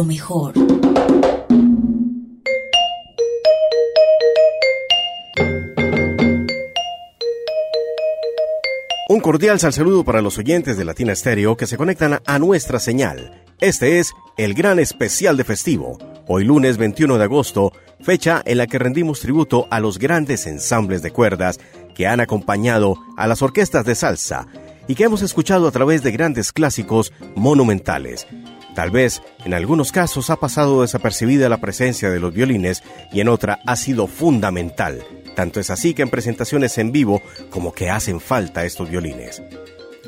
lo 0.00 0.04
mejor. 0.04 0.54
Un 9.08 9.20
cordial 9.20 9.60
saludo 9.60 10.04
para 10.04 10.22
los 10.22 10.38
oyentes 10.38 10.78
de 10.78 10.84
Latina 10.86 11.12
Estéreo 11.12 11.56
que 11.56 11.66
se 11.66 11.76
conectan 11.76 12.20
a 12.24 12.38
nuestra 12.38 12.78
señal. 12.78 13.42
Este 13.60 13.98
es 13.98 14.12
el 14.38 14.54
gran 14.54 14.78
especial 14.78 15.36
de 15.36 15.44
festivo, 15.44 15.98
hoy 16.26 16.44
lunes 16.44 16.78
21 16.78 17.18
de 17.18 17.24
agosto, 17.24 17.72
fecha 18.00 18.40
en 18.46 18.56
la 18.56 18.66
que 18.66 18.78
rendimos 18.78 19.20
tributo 19.20 19.66
a 19.70 19.80
los 19.80 19.98
grandes 19.98 20.46
ensambles 20.46 21.02
de 21.02 21.10
cuerdas 21.10 21.60
que 21.94 22.06
han 22.06 22.20
acompañado 22.20 22.96
a 23.18 23.26
las 23.26 23.42
orquestas 23.42 23.84
de 23.84 23.94
salsa 23.94 24.46
y 24.88 24.94
que 24.94 25.04
hemos 25.04 25.20
escuchado 25.20 25.68
a 25.68 25.72
través 25.72 26.02
de 26.02 26.12
grandes 26.12 26.52
clásicos 26.52 27.12
monumentales. 27.34 28.26
Tal 28.74 28.90
vez 28.90 29.22
en 29.44 29.54
algunos 29.54 29.92
casos 29.92 30.30
ha 30.30 30.36
pasado 30.36 30.82
desapercibida 30.82 31.48
la 31.48 31.60
presencia 31.60 32.10
de 32.10 32.20
los 32.20 32.32
violines 32.32 32.82
y 33.12 33.20
en 33.20 33.28
otra 33.28 33.60
ha 33.66 33.76
sido 33.76 34.06
fundamental. 34.06 35.04
Tanto 35.34 35.60
es 35.60 35.70
así 35.70 35.94
que 35.94 36.02
en 36.02 36.10
presentaciones 36.10 36.78
en 36.78 36.92
vivo 36.92 37.22
como 37.50 37.72
que 37.72 37.90
hacen 37.90 38.20
falta 38.20 38.64
estos 38.64 38.90
violines. 38.90 39.42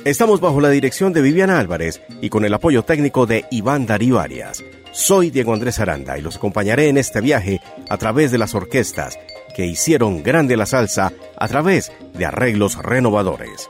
Estamos 0.04 0.40
bajo 0.40 0.60
la 0.60 0.70
dirección 0.70 1.12
de 1.12 1.22
Viviana 1.22 1.58
Álvarez 1.58 2.00
y 2.20 2.28
con 2.28 2.44
el 2.44 2.54
apoyo 2.54 2.82
técnico 2.82 3.26
de 3.26 3.44
Iván 3.50 3.86
Darío 3.86 4.18
Arias. 4.18 4.62
Soy 4.90 5.30
Diego 5.30 5.54
Andrés 5.54 5.78
Aranda 5.78 6.18
y 6.18 6.22
los 6.22 6.36
acompañaré 6.36 6.88
en 6.88 6.98
este 6.98 7.20
viaje 7.20 7.60
a 7.88 7.96
través 7.98 8.32
de 8.32 8.38
las 8.38 8.54
orquestas 8.54 9.18
que 9.54 9.66
hicieron 9.66 10.22
grande 10.22 10.56
la 10.56 10.66
salsa 10.66 11.12
a 11.36 11.48
través 11.48 11.92
de 12.14 12.26
arreglos 12.26 12.76
renovadores. 12.76 13.68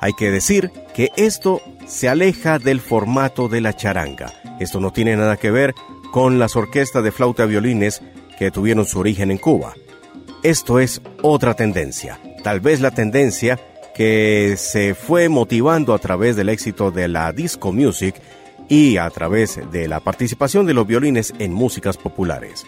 Hay 0.00 0.12
que 0.14 0.30
decir 0.30 0.70
que 0.94 1.10
esto 1.16 1.60
se 1.86 2.08
aleja 2.08 2.58
del 2.58 2.80
formato 2.80 3.48
de 3.48 3.60
la 3.60 3.74
charanga. 3.74 4.32
Esto 4.60 4.80
no 4.80 4.92
tiene 4.92 5.16
nada 5.16 5.36
que 5.36 5.50
ver 5.50 5.74
con 6.12 6.38
las 6.38 6.56
orquestas 6.56 7.02
de 7.02 7.12
flauta 7.12 7.44
violines 7.46 8.02
que 8.38 8.50
tuvieron 8.50 8.86
su 8.86 8.98
origen 8.98 9.30
en 9.30 9.38
Cuba. 9.38 9.74
Esto 10.42 10.78
es 10.78 11.00
otra 11.22 11.54
tendencia, 11.54 12.20
tal 12.42 12.60
vez 12.60 12.80
la 12.80 12.90
tendencia 12.90 13.58
que 13.94 14.54
se 14.58 14.94
fue 14.94 15.28
motivando 15.28 15.94
a 15.94 15.98
través 15.98 16.36
del 16.36 16.48
éxito 16.48 16.90
de 16.90 17.08
la 17.08 17.32
disco 17.32 17.72
music 17.72 18.16
y 18.68 18.96
a 18.96 19.08
través 19.10 19.60
de 19.70 19.88
la 19.88 20.00
participación 20.00 20.66
de 20.66 20.74
los 20.74 20.86
violines 20.86 21.32
en 21.38 21.52
músicas 21.52 21.96
populares. 21.96 22.64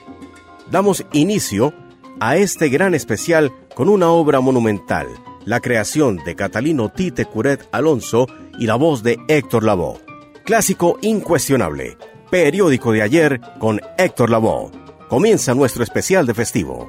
Damos 0.71 1.05
inicio 1.13 1.75
a 2.21 2.37
este 2.37 2.69
gran 2.69 2.95
especial 2.95 3.53
con 3.75 3.89
una 3.89 4.09
obra 4.09 4.41
monumental, 4.41 5.09
la 5.47 5.61
creación 5.61 6.19
de 6.25 6.37
Catalino 6.37 6.91
Tite 6.91 7.25
Curet 7.25 7.67
Alonso 7.73 8.27
y 8.59 8.67
la 8.67 8.75
voz 8.75 9.03
de 9.03 9.17
Héctor 9.29 9.65
Lavoe. 9.65 9.99
Clásico 10.45 10.99
incuestionable, 11.01 11.97
periódico 12.31 12.93
de 12.93 13.03
ayer 13.03 13.41
con 13.59 13.81
Héctor 13.97 14.29
Lavoe. 14.29 14.71
Comienza 15.09 15.55
nuestro 15.55 15.83
especial 15.83 16.27
de 16.27 16.35
festivo. 16.35 16.89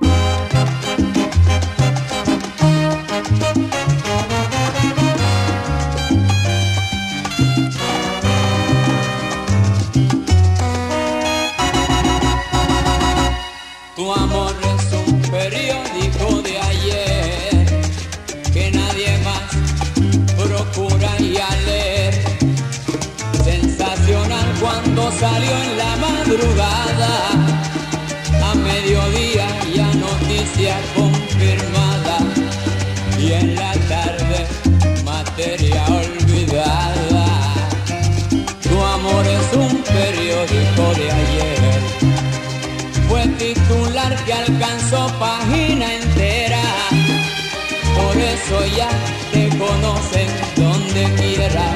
Eso 48.47 48.65
ya 48.77 48.89
te 49.33 49.49
conocen 49.58 50.27
donde 50.55 51.03
quiera 51.15 51.75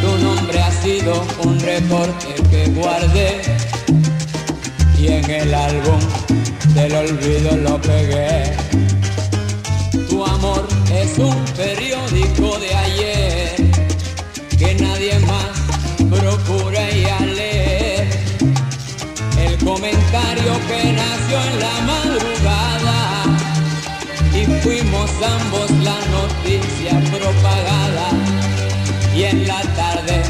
tu 0.00 0.24
nombre 0.24 0.58
ha 0.60 0.70
sido 0.70 1.26
un 1.44 1.60
reporte 1.60 2.28
que 2.50 2.70
guardé 2.70 3.42
y 4.98 5.08
en 5.08 5.30
el 5.30 5.54
álbum 5.54 6.00
del 6.74 6.94
olvido 6.94 7.56
lo 7.56 7.80
pegué. 7.82 8.56
Tu 10.08 10.24
amor 10.24 10.66
es 10.90 11.18
un 11.18 11.44
periódico 11.56 12.58
de 12.58 12.74
ayer 12.74 13.56
que 14.58 14.74
nadie 14.74 15.18
más 15.20 15.54
procura 16.08 16.80
a 17.18 17.26
leer. 17.26 18.08
El 19.38 19.58
comentario 19.58 20.52
que 20.68 20.92
nació 20.92 21.36
en 21.52 21.60
la 21.60 21.80
madrugada 21.86 22.37
ambos 25.22 25.70
la 25.82 25.98
noticia 26.10 27.00
propagada. 27.10 28.10
Y 29.14 29.24
en 29.24 29.46
la 29.46 29.60
tarde 29.74 30.22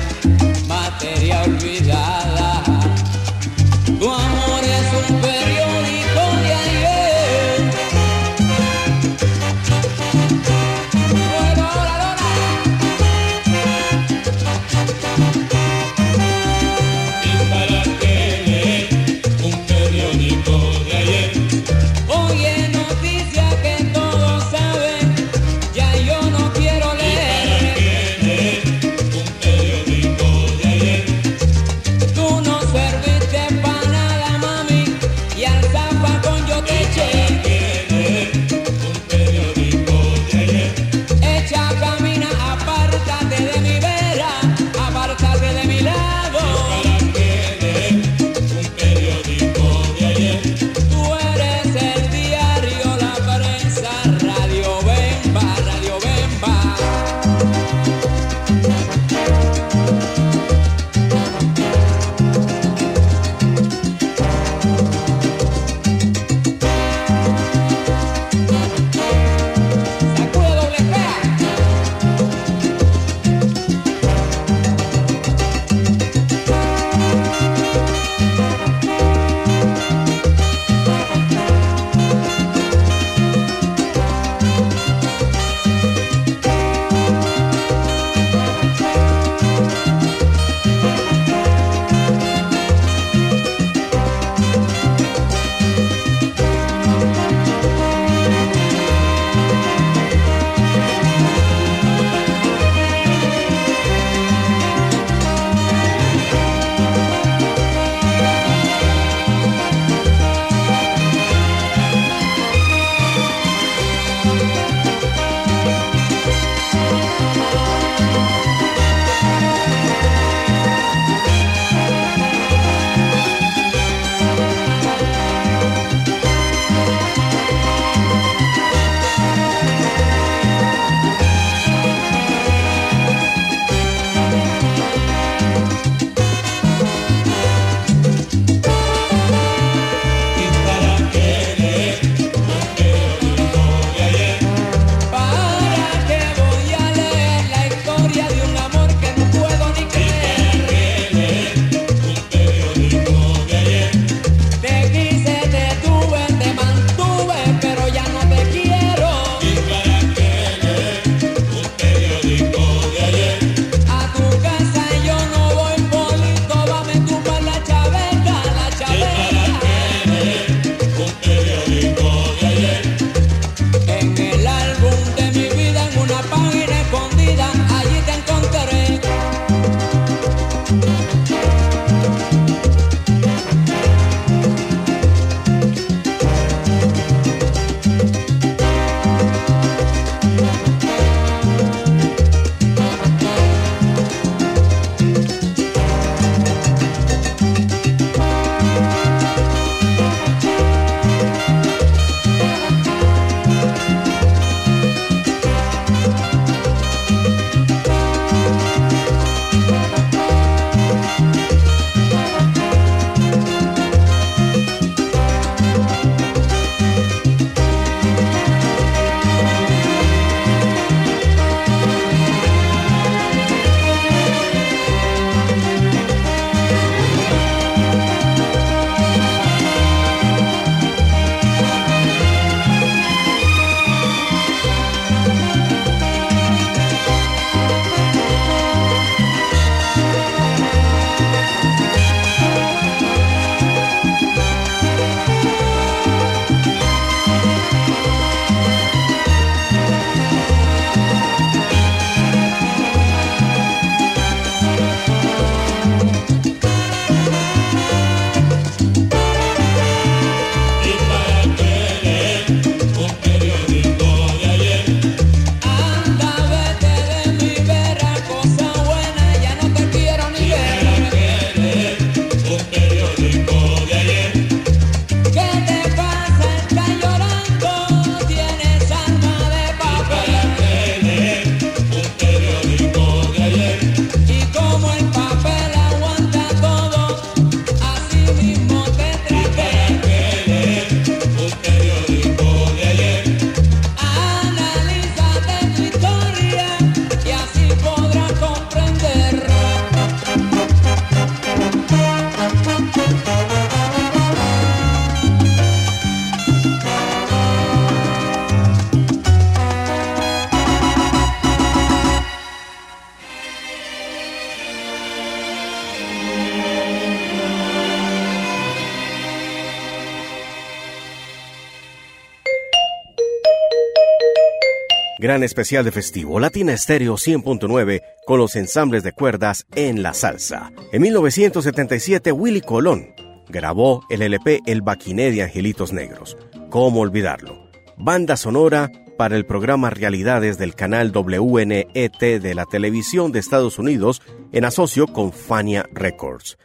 Especial 325.42 325.84
de 325.84 325.92
festivo, 325.92 326.40
Latina 326.40 326.72
Estéreo 326.72 327.14
100.9 327.14 328.02
con 328.26 328.38
los 328.38 328.56
ensambles 328.56 329.02
de 329.02 329.12
cuerdas 329.12 329.66
en 329.74 330.02
la 330.02 330.14
salsa. 330.14 330.72
En 330.92 331.02
1977, 331.02 332.32
Willy 332.32 332.60
Colón 332.60 333.14
grabó 333.48 334.04
el 334.10 334.22
LP 334.22 334.60
El 334.66 334.82
Baquiné 334.82 335.30
de 335.30 335.42
Angelitos 335.42 335.92
Negros. 335.92 336.36
¿Cómo 336.70 337.00
olvidarlo? 337.00 337.68
Banda 337.96 338.36
sonora 338.36 338.90
para 339.16 339.36
el 339.36 339.46
programa 339.46 339.90
Realidades 339.90 340.58
del 340.58 340.74
canal 340.74 341.12
WNET 341.12 342.18
de 342.18 342.54
la 342.54 342.64
televisión 342.64 343.32
de 343.32 343.40
Estados 343.40 343.78
Unidos 343.78 344.22
en 344.52 344.64
asocio 344.64 345.06
con 345.06 345.32
Fania 345.32 345.88
Records. 345.92 346.58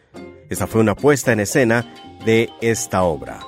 Esta 0.49 0.67
fue 0.67 0.81
una 0.81 0.95
puesta 0.95 1.31
en 1.31 1.39
escena 1.39 1.93
de 2.25 2.49
esta 2.61 3.03
obra 3.03 3.39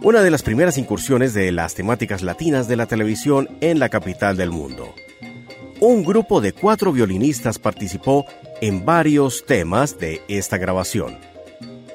una 0.00 0.22
de 0.22 0.30
las 0.30 0.42
primeras 0.42 0.78
incursiones 0.78 1.34
de 1.34 1.52
las 1.52 1.74
temáticas 1.74 2.22
latinas 2.22 2.68
de 2.68 2.76
la 2.76 2.86
televisión 2.86 3.48
en 3.60 3.78
la 3.78 3.88
capital 3.88 4.36
del 4.36 4.50
mundo. 4.50 4.94
Un 5.80 6.04
grupo 6.04 6.40
de 6.40 6.52
cuatro 6.52 6.92
violinistas 6.92 7.58
participó 7.58 8.24
en 8.60 8.84
varios 8.84 9.44
temas 9.44 9.98
de 9.98 10.22
esta 10.28 10.56
grabación. 10.56 11.18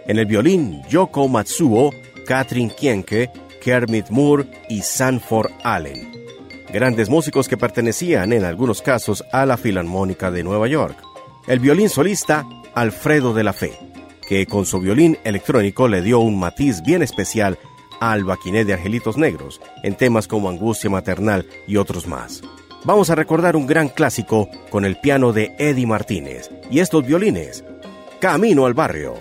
En 0.05 0.19
el 0.19 0.25
violín, 0.25 0.81
Yoko 0.89 1.27
Matsuo, 1.27 1.91
Katrin 2.25 2.69
Kienke, 2.69 3.31
Kermit 3.61 4.09
Moore 4.09 4.45
y 4.69 4.81
Sanford 4.81 5.51
Allen. 5.63 6.11
Grandes 6.71 7.09
músicos 7.09 7.47
que 7.47 7.57
pertenecían 7.57 8.33
en 8.33 8.43
algunos 8.43 8.81
casos 8.81 9.23
a 9.31 9.45
la 9.45 9.57
Filarmónica 9.57 10.31
de 10.31 10.43
Nueva 10.43 10.67
York. 10.67 10.97
El 11.47 11.59
violín 11.59 11.89
solista, 11.89 12.45
Alfredo 12.75 13.33
de 13.33 13.43
la 13.45 13.53
Fe, 13.53 13.71
que 14.27 14.45
con 14.45 14.65
su 14.65 14.81
violín 14.81 15.17
electrónico 15.23 15.87
le 15.87 16.01
dio 16.01 16.19
un 16.19 16.37
matiz 16.37 16.81
bien 16.83 17.01
especial 17.01 17.57
al 17.99 18.23
Baquiné 18.23 18.65
de 18.65 18.73
Angelitos 18.73 19.17
Negros, 19.17 19.61
en 19.83 19.95
temas 19.95 20.27
como 20.27 20.49
Angustia 20.49 20.89
Maternal 20.89 21.45
y 21.67 21.77
otros 21.77 22.07
más. 22.07 22.41
Vamos 22.83 23.09
a 23.09 23.15
recordar 23.15 23.55
un 23.55 23.67
gran 23.67 23.89
clásico 23.89 24.49
con 24.69 24.85
el 24.85 24.99
piano 24.99 25.33
de 25.33 25.55
Eddie 25.57 25.87
Martínez 25.87 26.49
y 26.71 26.79
estos 26.79 27.05
violines. 27.05 27.63
Camino 28.19 28.65
al 28.65 28.73
barrio. 28.73 29.15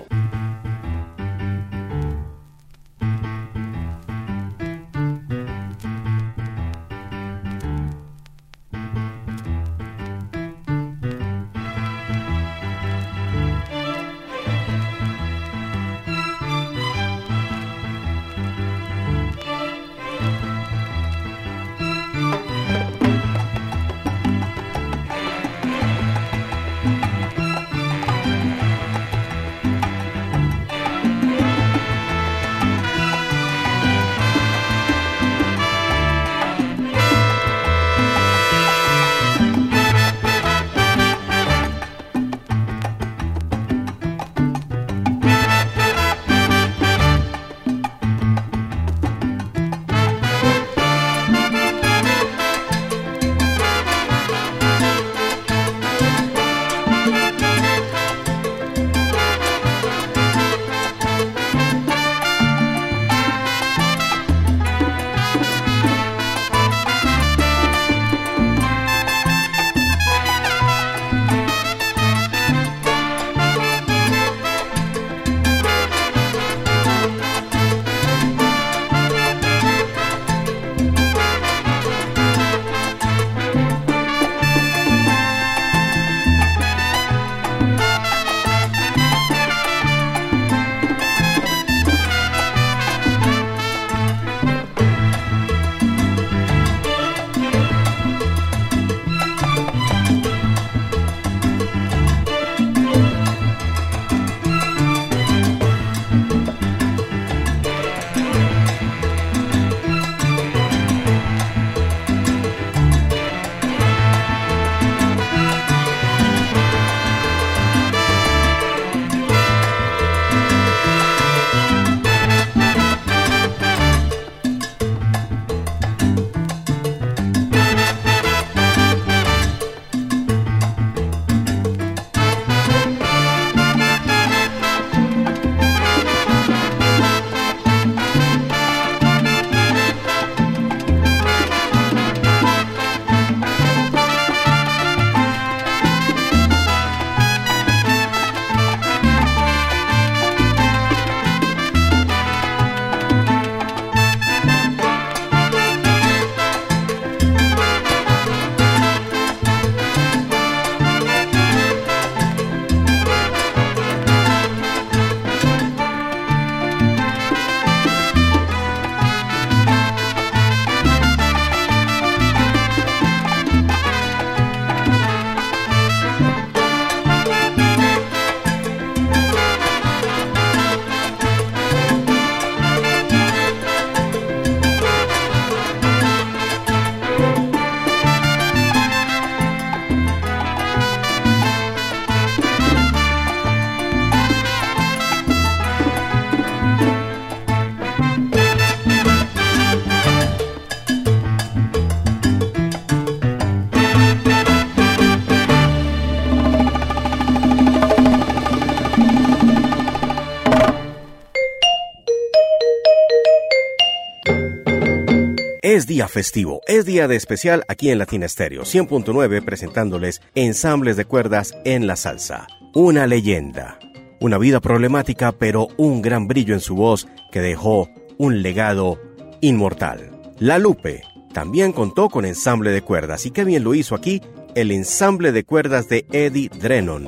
Día 215.97 216.09
festivo, 216.09 216.61
es 216.67 216.85
día 216.85 217.09
de 217.09 217.17
especial 217.17 217.65
aquí 217.69 217.89
en 217.89 217.97
Latina 217.97 218.27
Estéreo 218.27 218.65
100.9 218.65 219.43
presentándoles 219.43 220.21
ensambles 220.35 220.99
de 220.99 221.07
cuerdas 221.07 221.55
en 221.65 221.87
la 221.87 221.97
salsa. 221.97 222.47
Una 222.75 223.07
leyenda, 223.07 223.79
una 224.21 224.37
vida 224.37 224.61
problemática 224.61 225.33
pero 225.33 225.69
un 225.79 226.03
gran 226.03 226.29
brillo 226.29 226.53
en 226.53 226.61
su 226.61 226.75
voz 226.75 227.09
que 227.33 227.41
dejó 227.41 227.89
un 228.19 228.43
legado 228.43 229.01
inmortal. 229.41 230.11
La 230.39 230.59
Lupe, 230.59 231.01
también 231.33 231.73
contó 231.73 232.11
con 232.11 232.27
ensamble 232.27 232.73
de 232.73 232.83
cuerdas, 232.83 233.25
y 233.25 233.31
qué 233.31 233.45
bien 233.45 233.65
lo 233.65 233.75
hizo 233.75 233.95
aquí 233.95 234.21
el 234.55 234.73
ensamble 234.73 235.33
de 235.33 235.45
cuerdas 235.45 235.89
de 235.89 236.05
Eddie 236.13 236.51
Drennon, 236.51 237.07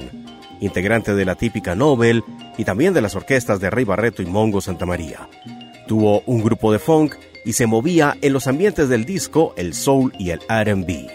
integrante 0.62 1.14
de 1.14 1.26
la 1.26 1.34
típica 1.34 1.74
Nobel 1.74 2.24
y 2.56 2.64
también 2.64 2.94
de 2.94 3.02
las 3.02 3.14
orquestas 3.14 3.60
de 3.60 3.68
Rey 3.68 3.84
Barreto 3.84 4.22
y 4.22 4.26
Mongo 4.26 4.62
Santa 4.62 4.86
María. 4.86 5.28
Tuvo 5.86 6.22
un 6.24 6.42
grupo 6.42 6.72
de 6.72 6.78
funk 6.78 7.16
y 7.48 7.54
se 7.54 7.66
movía 7.66 8.14
en 8.20 8.34
los 8.34 8.46
ambientes 8.46 8.90
del 8.90 9.06
disco, 9.06 9.54
el 9.56 9.72
soul 9.72 10.12
y 10.18 10.32
el 10.32 10.40
RB. 10.40 11.08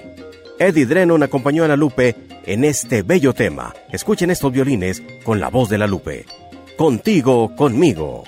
Eddie 0.58 0.88
Drennon 0.88 1.22
acompañó 1.22 1.64
a 1.64 1.68
la 1.68 1.76
Lupe 1.76 2.16
en 2.48 2.64
este 2.64 3.04
bello 3.04 3.36
tema. 3.36 3.72
Escuchen 3.92 4.32
estos 4.32 4.52
violines 4.52 5.04
con 5.24 5.40
la 5.40 5.50
voz 5.50 5.70
de 5.70 5.78
la 5.78 5.86
Lupe. 5.86 6.26
Contigo, 6.76 7.56
conmigo. 7.56 8.24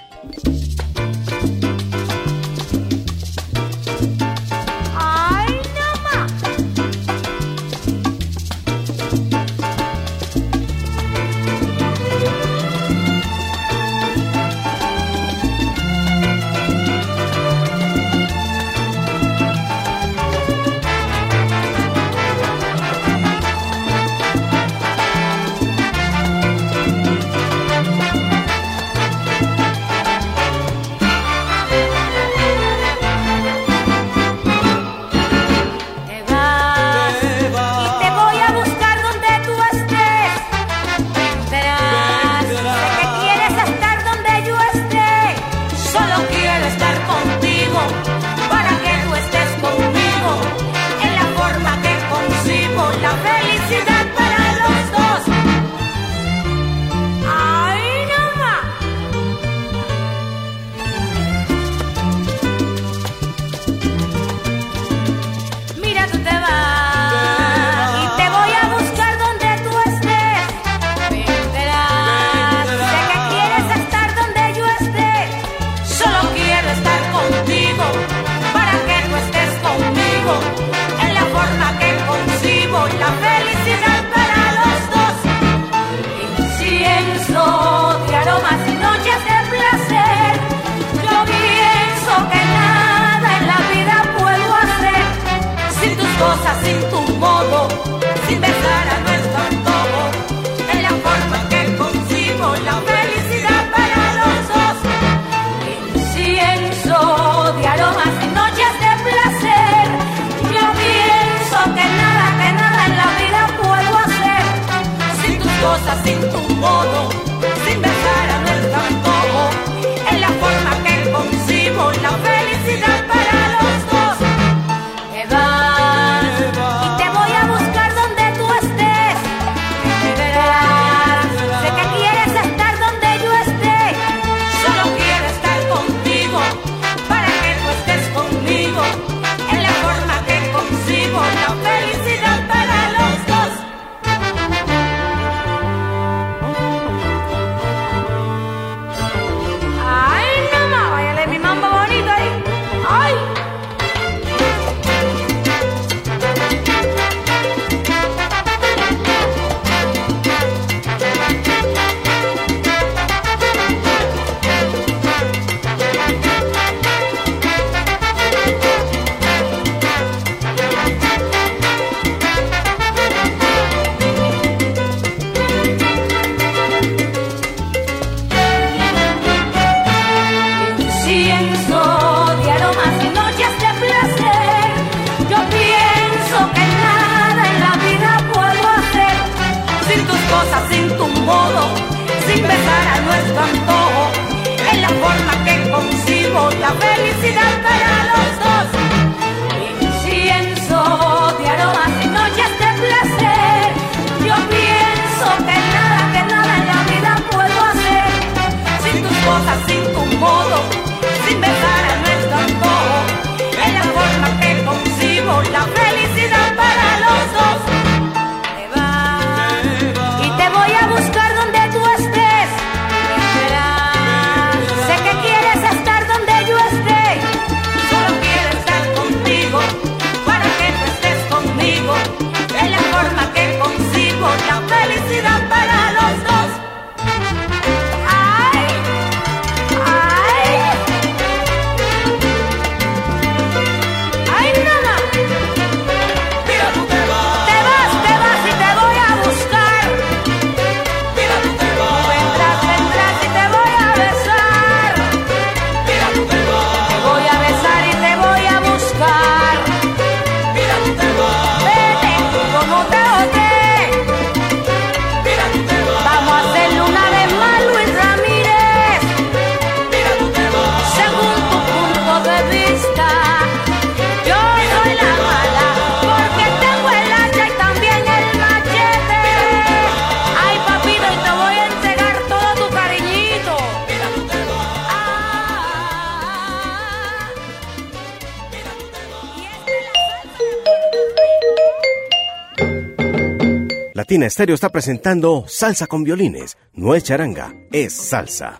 Latina 294.25 294.27
Estéreo 294.27 294.55
está 294.55 294.69
presentando 294.69 295.45
Salsa 295.47 295.85
con 295.85 296.03
violines. 296.03 296.57
No 296.73 296.95
es 296.95 297.03
charanga, 297.03 297.53
es 297.71 297.93
salsa. 297.93 298.59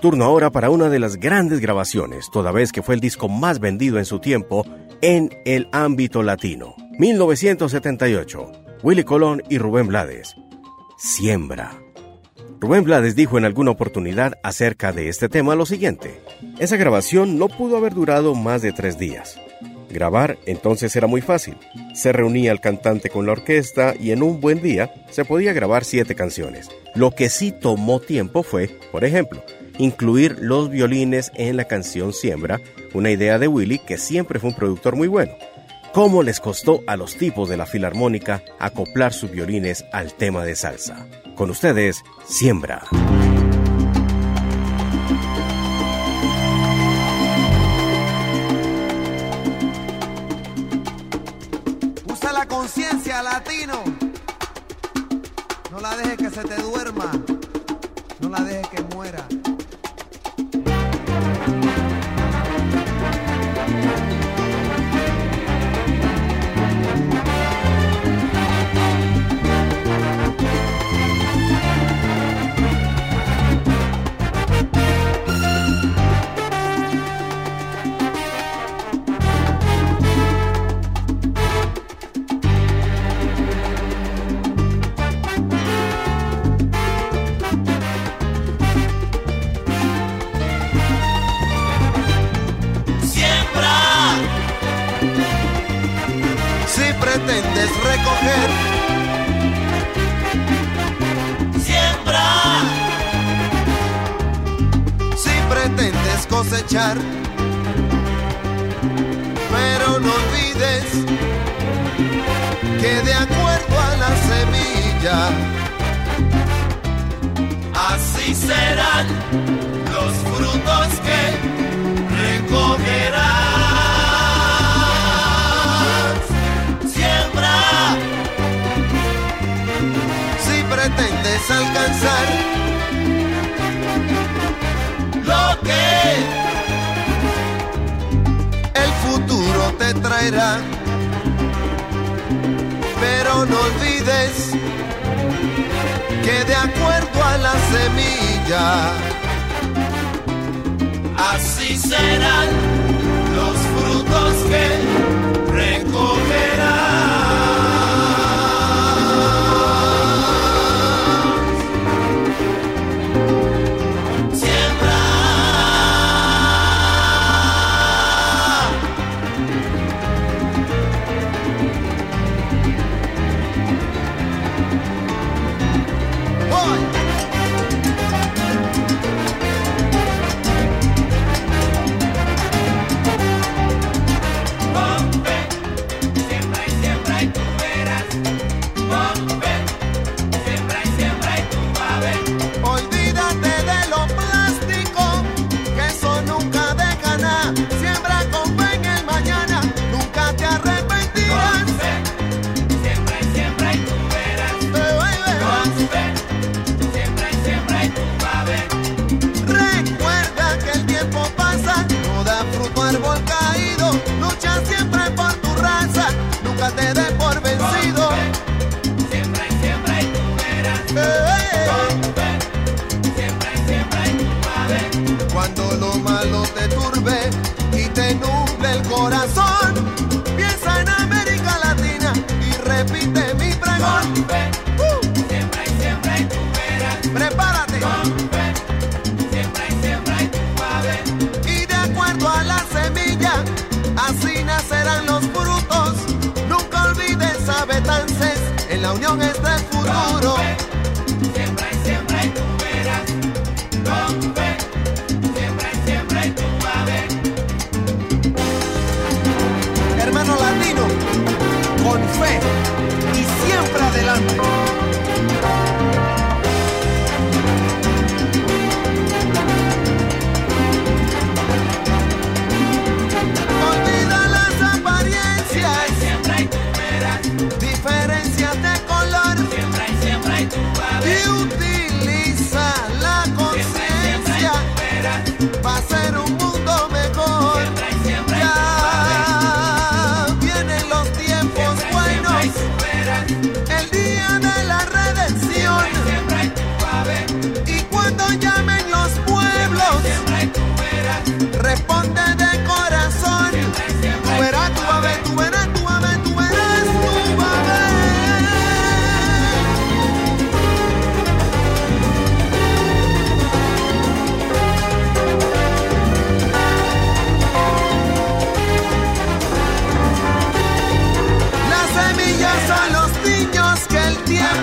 Turno 0.00 0.24
ahora 0.24 0.50
para 0.50 0.70
una 0.70 0.88
de 0.88 0.98
las 0.98 1.18
grandes 1.18 1.60
grabaciones, 1.60 2.30
toda 2.32 2.50
vez 2.50 2.72
que 2.72 2.82
fue 2.82 2.96
el 2.96 3.00
disco 3.00 3.28
más 3.28 3.60
vendido 3.60 3.98
en 3.98 4.06
su 4.06 4.18
tiempo 4.18 4.66
en 5.02 5.30
el 5.44 5.68
ámbito 5.70 6.24
latino. 6.24 6.74
1978. 6.98 8.50
Willy 8.82 9.04
Colón 9.04 9.40
y 9.48 9.58
Rubén 9.58 9.86
Blades. 9.86 10.34
Siembra. 10.98 11.70
Rubén 12.60 12.82
Blades 12.82 13.14
dijo 13.14 13.38
en 13.38 13.44
alguna 13.44 13.70
oportunidad 13.70 14.34
acerca 14.42 14.92
de 14.92 15.08
este 15.08 15.28
tema 15.28 15.54
lo 15.54 15.64
siguiente. 15.64 16.20
Esa 16.58 16.76
grabación 16.76 17.38
no 17.38 17.46
pudo 17.46 17.76
haber 17.76 17.94
durado 17.94 18.34
más 18.34 18.62
de 18.62 18.72
tres 18.72 18.98
días. 18.98 19.38
Grabar 19.90 20.38
entonces 20.46 20.94
era 20.96 21.06
muy 21.06 21.20
fácil. 21.20 21.56
Se 21.94 22.12
reunía 22.12 22.52
el 22.52 22.60
cantante 22.60 23.10
con 23.10 23.26
la 23.26 23.32
orquesta 23.32 23.94
y 23.98 24.10
en 24.10 24.22
un 24.22 24.40
buen 24.40 24.62
día 24.62 24.92
se 25.10 25.24
podía 25.24 25.52
grabar 25.52 25.84
siete 25.84 26.14
canciones. 26.14 26.70
Lo 26.94 27.10
que 27.12 27.28
sí 27.28 27.52
tomó 27.52 28.00
tiempo 28.00 28.42
fue, 28.42 28.68
por 28.92 29.04
ejemplo, 29.04 29.44
incluir 29.78 30.36
los 30.40 30.70
violines 30.70 31.32
en 31.34 31.56
la 31.56 31.64
canción 31.64 32.12
Siembra, 32.12 32.60
una 32.92 33.10
idea 33.10 33.38
de 33.38 33.48
Willy 33.48 33.78
que 33.78 33.98
siempre 33.98 34.38
fue 34.38 34.50
un 34.50 34.56
productor 34.56 34.96
muy 34.96 35.08
bueno. 35.08 35.32
¿Cómo 35.92 36.24
les 36.24 36.40
costó 36.40 36.82
a 36.88 36.96
los 36.96 37.16
tipos 37.16 37.48
de 37.48 37.56
la 37.56 37.66
filarmónica 37.66 38.42
acoplar 38.58 39.12
sus 39.12 39.30
violines 39.30 39.84
al 39.92 40.12
tema 40.14 40.44
de 40.44 40.56
salsa? 40.56 41.06
Con 41.36 41.50
ustedes, 41.50 42.02
Siembra. 42.26 42.82
Latino. 53.34 53.82
No 55.72 55.80
la 55.80 55.96
dejes 55.96 56.16
que 56.18 56.30
se 56.30 56.44
te 56.44 56.54
duerma. 56.62 57.10
No 58.20 58.28
la 58.28 58.40
dejes 58.42 58.68
que 58.68 58.82
muera. 58.94 59.26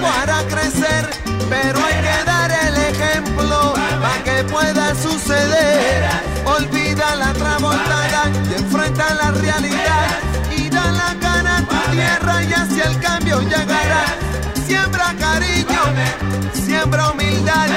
tiempo 0.02 0.20
hará 0.20 0.44
crecer, 0.48 1.10
pero 1.50 1.80
hay 1.80 1.94
que 1.94 2.24
dar 2.26 2.52
el 2.52 2.78
ejemplo 2.78 3.74
para 4.02 4.24
que 4.24 4.44
pueda 4.46 4.96
suceder. 4.96 6.10
Olvida 6.46 7.16
la 7.16 7.34
tramontada 7.34 8.32
y 8.50 8.54
enfrenta 8.56 9.14
la 9.14 9.32
realidad 9.32 10.08
y 10.58 10.70
da 10.70 10.92
la 10.92 11.16
cara 11.20 11.58
a 11.58 11.62
tu 11.62 11.92
tierra 11.92 12.44
y 12.44 12.54
hacia 12.54 12.84
el 12.86 13.00
cambio 13.00 13.42
llegará. 13.42 14.06
Siembra 14.66 15.14
cariño, 15.20 15.82
siembra 16.66 17.12
humildad 17.12 17.68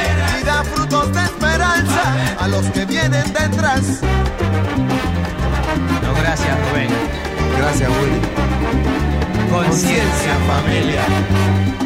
y 0.40 0.44
da 0.44 0.64
frutos 0.64 1.12
de 1.12 1.22
esperanza 1.24 2.14
a 2.40 2.48
los 2.48 2.64
que 2.66 2.84
vienen 2.86 3.32
detrás. 3.32 4.00
No, 6.02 6.14
gracias 6.20 6.58
Rubén. 6.70 6.88
Gracias 7.58 7.90
Willy. 7.90 8.20
Conciencia 9.50 10.34
familia. 10.46 11.83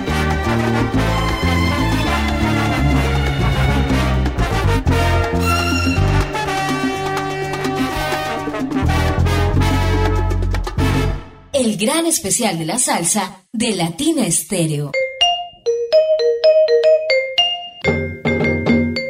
El 11.52 11.76
gran 11.76 12.06
especial 12.06 12.58
de 12.58 12.66
la 12.66 12.78
salsa 12.78 13.44
de 13.52 13.74
Latina 13.74 14.26
Estéreo. 14.26 14.92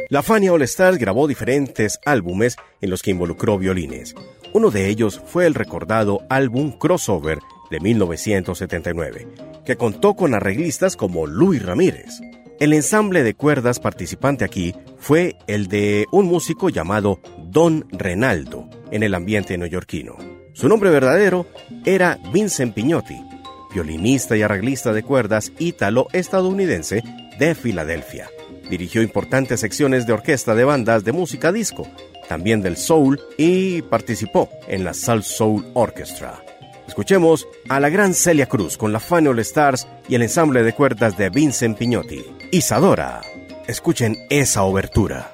La 0.09 0.23
Fania 0.23 0.51
All 0.51 0.63
Stars 0.63 0.97
grabó 0.97 1.27
diferentes 1.27 1.99
álbumes 2.05 2.55
en 2.81 2.89
los 2.89 3.03
que 3.03 3.11
involucró 3.11 3.59
violines. 3.59 4.15
Uno 4.53 4.71
de 4.71 4.89
ellos 4.89 5.21
fue 5.23 5.45
el 5.45 5.53
recordado 5.53 6.21
álbum 6.29 6.71
Crossover 6.71 7.37
de 7.69 7.79
1979, 7.79 9.27
que 9.65 9.75
contó 9.75 10.15
con 10.15 10.33
arreglistas 10.33 10.95
como 10.95 11.27
Luis 11.27 11.63
Ramírez. 11.63 12.19
El 12.59 12.73
ensamble 12.73 13.23
de 13.23 13.35
cuerdas 13.35 13.79
participante 13.79 14.43
aquí 14.43 14.75
fue 14.97 15.37
el 15.47 15.67
de 15.67 16.05
un 16.11 16.25
músico 16.25 16.69
llamado 16.69 17.21
Don 17.45 17.85
Renaldo, 17.91 18.69
en 18.91 19.03
el 19.03 19.15
ambiente 19.15 19.57
neoyorquino. 19.57 20.17
Su 20.53 20.67
nombre 20.67 20.89
verdadero 20.89 21.47
era 21.85 22.19
Vincent 22.33 22.73
Pignotti, 22.73 23.15
violinista 23.73 24.35
y 24.35 24.41
arreglista 24.41 24.91
de 24.91 25.03
cuerdas 25.03 25.53
ítalo-estadounidense 25.57 27.03
de 27.39 27.55
Filadelfia. 27.55 28.29
Dirigió 28.69 29.01
importantes 29.01 29.61
secciones 29.61 30.05
de 30.05 30.13
orquesta 30.13 30.53
de 30.53 30.63
bandas 30.63 31.03
de 31.03 31.11
música 31.11 31.51
disco, 31.51 31.87
también 32.27 32.61
del 32.61 32.77
soul 32.77 33.19
y 33.37 33.81
participó 33.83 34.49
en 34.67 34.83
la 34.83 34.93
Salt 34.93 35.23
Soul 35.23 35.65
Orchestra. 35.73 36.43
Escuchemos 36.89 37.47
a 37.69 37.79
la 37.79 37.89
gran 37.89 38.15
Celia 38.15 38.47
Cruz 38.47 38.75
con 38.75 38.91
la 38.91 38.99
Funny 38.99 39.27
All 39.27 39.37
Stars 39.39 39.87
y 40.07 40.15
el 40.15 40.23
ensamble 40.23 40.63
de 40.63 40.73
cuerdas 40.73 41.15
de 41.15 41.29
Vincent 41.29 41.77
Pignotti. 41.77 42.25
Isadora. 42.51 43.21
Escuchen 43.67 44.17
esa 44.31 44.63
obertura. 44.63 45.31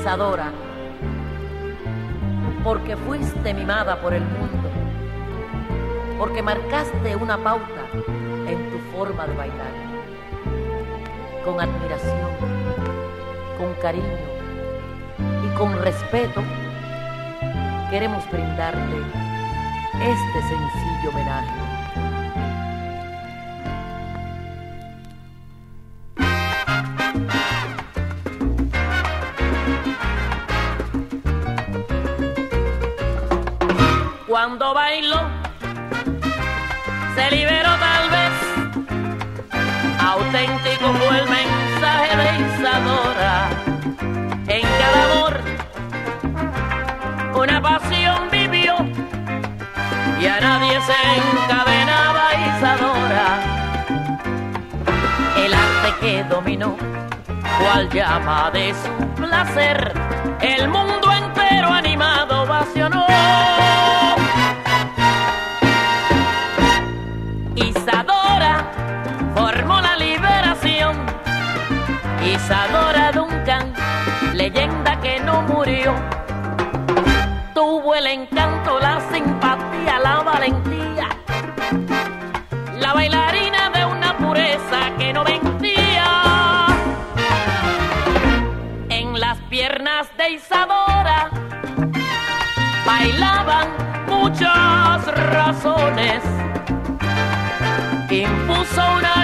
Isadora, 0.00 0.50
porque 2.64 2.96
fuiste 2.96 3.54
mimada 3.54 4.02
por 4.02 4.12
el 4.12 4.24
mundo, 4.24 4.68
porque 6.18 6.42
marcaste 6.42 7.14
una 7.14 7.38
pauta 7.38 7.80
forma 8.92 9.26
de 9.26 9.34
bailar, 9.34 9.72
con 11.44 11.60
admiración, 11.60 12.30
con 13.58 13.74
cariño 13.80 14.18
y 15.44 15.56
con 15.56 15.78
respeto, 15.82 16.42
queremos 17.90 18.28
brindarte 18.30 18.80
este 20.00 20.42
sencillo 20.48 21.10
homenaje. 21.10 21.60
Cuando 34.26 34.72
bailó, 34.72 35.20
se 37.14 37.30
liberó 37.36 37.79
Fue 40.98 41.18
el 41.18 41.28
mensaje 41.28 42.16
de 42.16 42.28
Isadora. 42.46 43.48
En 44.48 44.62
cada 44.80 45.04
amor, 45.04 45.40
una 47.34 47.62
pasión 47.62 48.28
vivió 48.30 48.74
y 50.20 50.26
a 50.26 50.40
nadie 50.40 50.80
se 50.80 50.98
encadenaba 51.20 52.22
Isadora. 52.48 53.26
El 55.36 55.54
arte 55.54 55.94
que 56.00 56.24
dominó, 56.24 56.76
cual 57.60 57.88
llama 57.90 58.50
de 58.50 58.74
su 58.74 59.14
placer, 59.14 59.92
el 60.40 60.68
mundo 60.68 61.12
entero 61.12 61.68
animado 61.68 62.46
vacionó. 62.46 63.06
Razones. 95.30 96.22
Impuso 98.10 98.82
una 98.98 99.19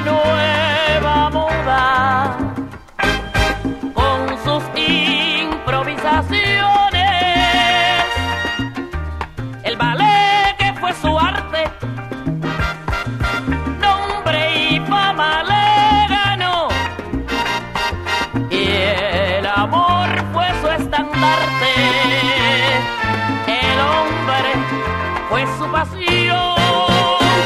pasión 25.77 26.57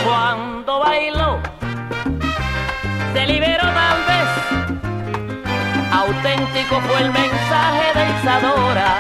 cuando 0.07 0.79
bailó, 0.79 1.41
se 3.13 3.27
liberó 3.27 3.65
tal 3.81 3.99
vez. 4.11 4.31
Auténtico 5.93 6.81
fue 6.81 6.99
el 7.01 7.11
mensaje 7.11 7.87
de 7.97 8.03
Isadora. 8.15 8.91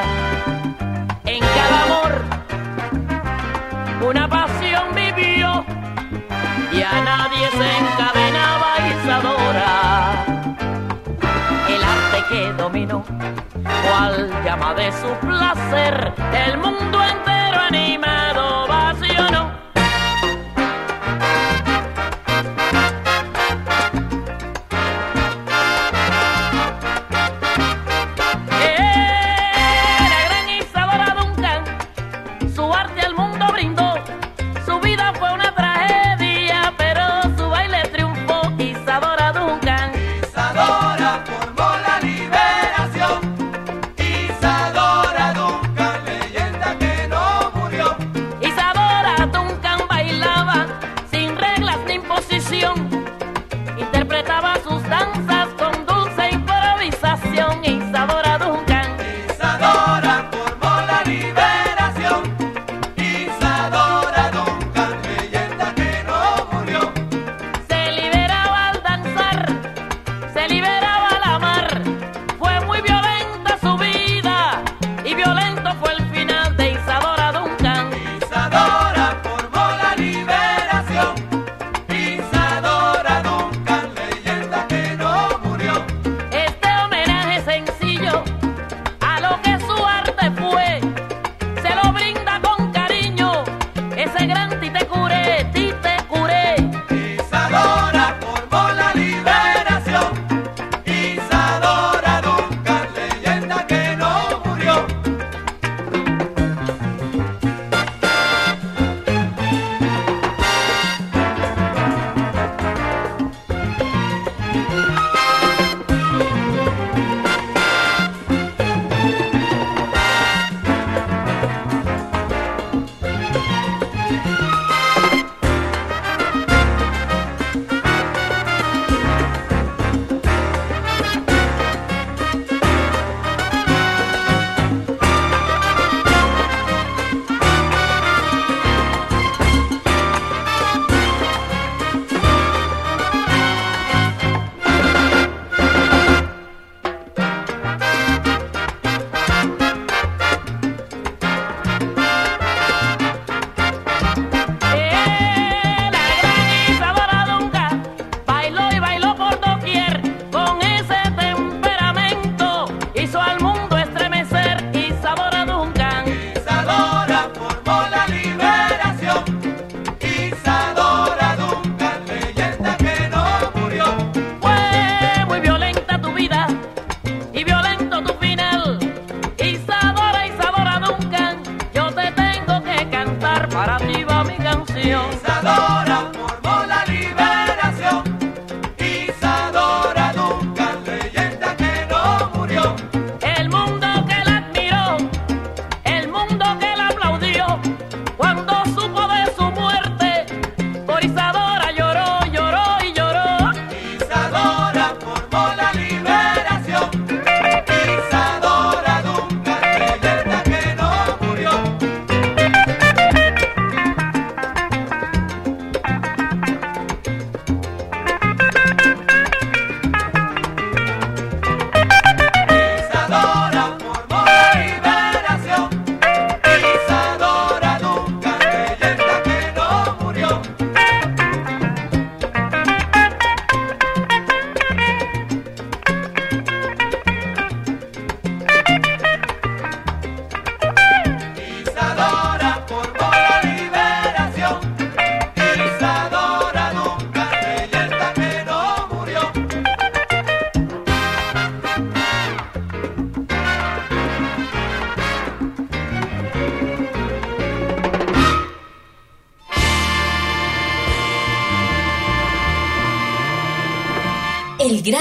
En 1.26 1.40
cada 1.56 1.76
amor, 1.86 2.12
una 4.10 4.28
pasión 4.28 4.86
vivió 4.96 5.64
y 6.72 6.82
a 6.82 7.00
nadie 7.10 7.48
se 7.58 7.68
encadenaba 7.82 8.68
Isadora. 8.94 10.24
El 11.68 11.82
arte 11.96 12.18
que 12.30 12.52
dominó, 12.54 13.04
cual 13.84 14.28
llama 14.44 14.74
de 14.74 14.90
su 14.90 15.10
placer, 15.24 16.12
el 16.34 16.58
mundo 16.58 17.04
entero 17.04 17.29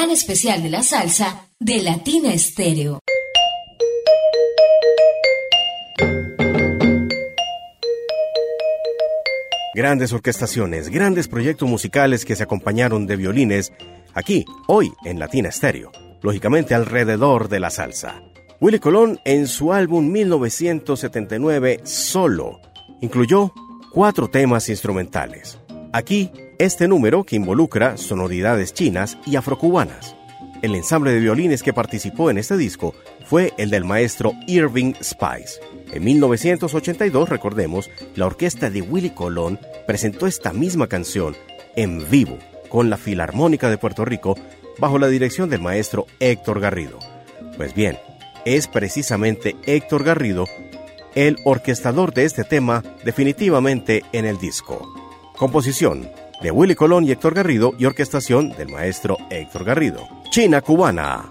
Especial 0.09 0.63
de 0.63 0.71
la 0.71 0.81
salsa 0.81 1.45
de 1.59 1.83
Latina 1.83 2.33
Estéreo. 2.33 2.97
Grandes 9.75 10.11
orquestaciones, 10.11 10.89
grandes 10.89 11.27
proyectos 11.27 11.69
musicales 11.69 12.25
que 12.25 12.35
se 12.35 12.41
acompañaron 12.41 13.05
de 13.05 13.17
violines 13.17 13.71
aquí, 14.15 14.45
hoy, 14.67 14.91
en 15.05 15.19
Latina 15.19 15.51
Stereo, 15.51 15.91
lógicamente 16.23 16.73
alrededor 16.73 17.47
de 17.47 17.59
la 17.59 17.69
salsa. 17.69 18.23
Willy 18.59 18.79
Colón 18.79 19.19
en 19.25 19.45
su 19.47 19.73
álbum 19.73 20.11
1979 20.11 21.81
Solo 21.83 22.59
incluyó 22.99 23.53
cuatro 23.93 24.27
temas 24.27 24.69
instrumentales. 24.69 25.59
Aquí, 25.93 26.31
este 26.59 26.89
número 26.89 27.23
que 27.23 27.37
involucra 27.37 27.95
sonoridades 27.95 28.73
chinas 28.73 29.17
y 29.25 29.37
afrocubanas. 29.37 30.15
El 30.61 30.75
ensamble 30.75 31.13
de 31.13 31.21
violines 31.21 31.63
que 31.63 31.71
participó 31.71 32.29
en 32.29 32.37
este 32.37 32.57
disco 32.57 32.93
fue 33.25 33.53
el 33.57 33.69
del 33.69 33.85
maestro 33.85 34.33
Irving 34.45 34.93
Spice. 35.01 35.61
En 35.93 36.03
1982, 36.03 37.29
recordemos, 37.29 37.89
la 38.15 38.25
orquesta 38.25 38.69
de 38.69 38.81
Willy 38.81 39.11
Colón 39.11 39.57
presentó 39.87 40.27
esta 40.27 40.51
misma 40.51 40.87
canción 40.87 41.37
en 41.77 42.09
vivo 42.09 42.37
con 42.67 42.89
la 42.89 42.97
Filarmónica 42.97 43.69
de 43.69 43.77
Puerto 43.77 44.03
Rico 44.03 44.35
bajo 44.79 44.99
la 44.99 45.07
dirección 45.07 45.49
del 45.49 45.61
maestro 45.61 46.07
Héctor 46.19 46.59
Garrido. 46.59 46.99
Pues 47.55 47.73
bien, 47.73 47.97
es 48.43 48.67
precisamente 48.67 49.55
Héctor 49.65 50.03
Garrido 50.03 50.45
el 51.15 51.37
orquestador 51.45 52.13
de 52.13 52.25
este 52.25 52.43
tema 52.43 52.83
definitivamente 53.05 54.03
en 54.11 54.25
el 54.25 54.37
disco. 54.37 54.93
Composición 55.37 56.09
de 56.41 56.51
Willy 56.51 56.75
Colón 56.75 57.05
y 57.05 57.11
Héctor 57.11 57.33
Garrido 57.33 57.73
y 57.77 57.85
orquestación 57.85 58.49
del 58.51 58.69
maestro 58.69 59.17
Héctor 59.29 59.63
Garrido. 59.63 60.07
China 60.31 60.61
cubana. 60.61 61.29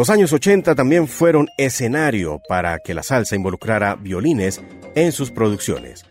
Los 0.00 0.08
años 0.08 0.32
80 0.32 0.74
también 0.74 1.06
fueron 1.06 1.50
escenario 1.58 2.40
para 2.48 2.78
que 2.78 2.94
la 2.94 3.02
salsa 3.02 3.36
involucrara 3.36 3.96
violines 3.96 4.62
en 4.94 5.12
sus 5.12 5.30
producciones. 5.30 6.06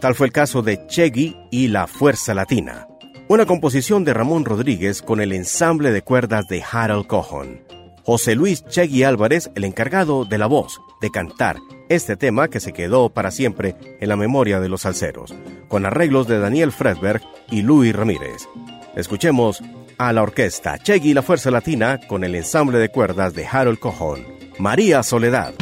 Tal 0.00 0.16
fue 0.16 0.26
el 0.26 0.32
caso 0.32 0.60
de 0.60 0.84
Chegui 0.88 1.36
y 1.52 1.68
La 1.68 1.86
Fuerza 1.86 2.34
Latina, 2.34 2.88
una 3.28 3.46
composición 3.46 4.02
de 4.02 4.12
Ramón 4.12 4.44
Rodríguez 4.44 5.02
con 5.02 5.20
el 5.20 5.32
ensamble 5.32 5.92
de 5.92 6.02
cuerdas 6.02 6.48
de 6.48 6.64
Harold 6.68 7.06
Cohon. 7.06 7.62
José 8.02 8.34
Luis 8.34 8.64
Chegui 8.64 9.04
Álvarez, 9.04 9.52
el 9.54 9.62
encargado 9.62 10.24
de 10.24 10.36
la 10.36 10.48
voz, 10.48 10.80
de 11.00 11.10
cantar 11.10 11.58
este 11.88 12.16
tema 12.16 12.48
que 12.48 12.58
se 12.58 12.72
quedó 12.72 13.08
para 13.08 13.30
siempre 13.30 13.76
en 14.00 14.08
la 14.08 14.16
memoria 14.16 14.58
de 14.58 14.68
los 14.68 14.80
salseros, 14.80 15.32
con 15.68 15.86
arreglos 15.86 16.26
de 16.26 16.40
Daniel 16.40 16.72
Fredberg 16.72 17.22
y 17.52 17.62
Luis 17.62 17.94
Ramírez. 17.94 18.48
Escuchemos 18.96 19.62
a 19.98 20.12
la 20.12 20.22
orquesta 20.22 20.78
Chegui 20.78 21.10
y 21.10 21.14
la 21.14 21.22
Fuerza 21.22 21.50
Latina 21.50 22.00
con 22.06 22.24
el 22.24 22.34
ensamble 22.34 22.78
de 22.78 22.88
cuerdas 22.88 23.34
de 23.34 23.46
Harold 23.46 23.78
Cohon, 23.78 24.24
María 24.58 25.02
Soledad. 25.02 25.54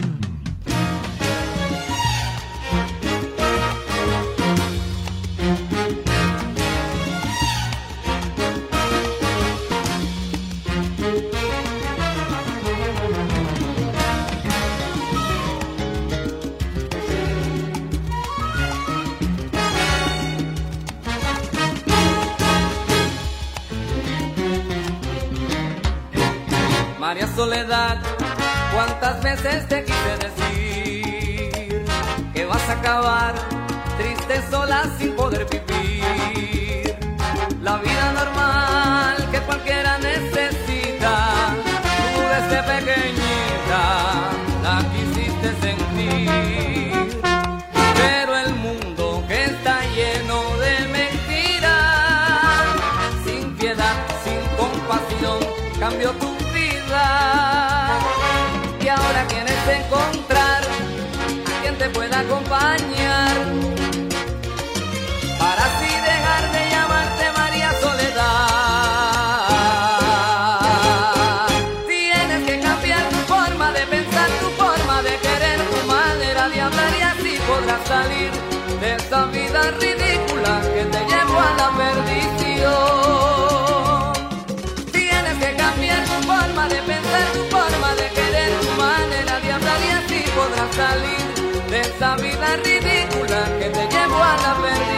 De 90.94 91.80
esa 91.80 92.14
vida 92.16 92.56
ridícula 92.62 93.44
que 93.58 93.70
te 93.70 93.88
llevó 93.88 94.22
a 94.22 94.36
la 94.36 94.54
perdición. 94.62 94.95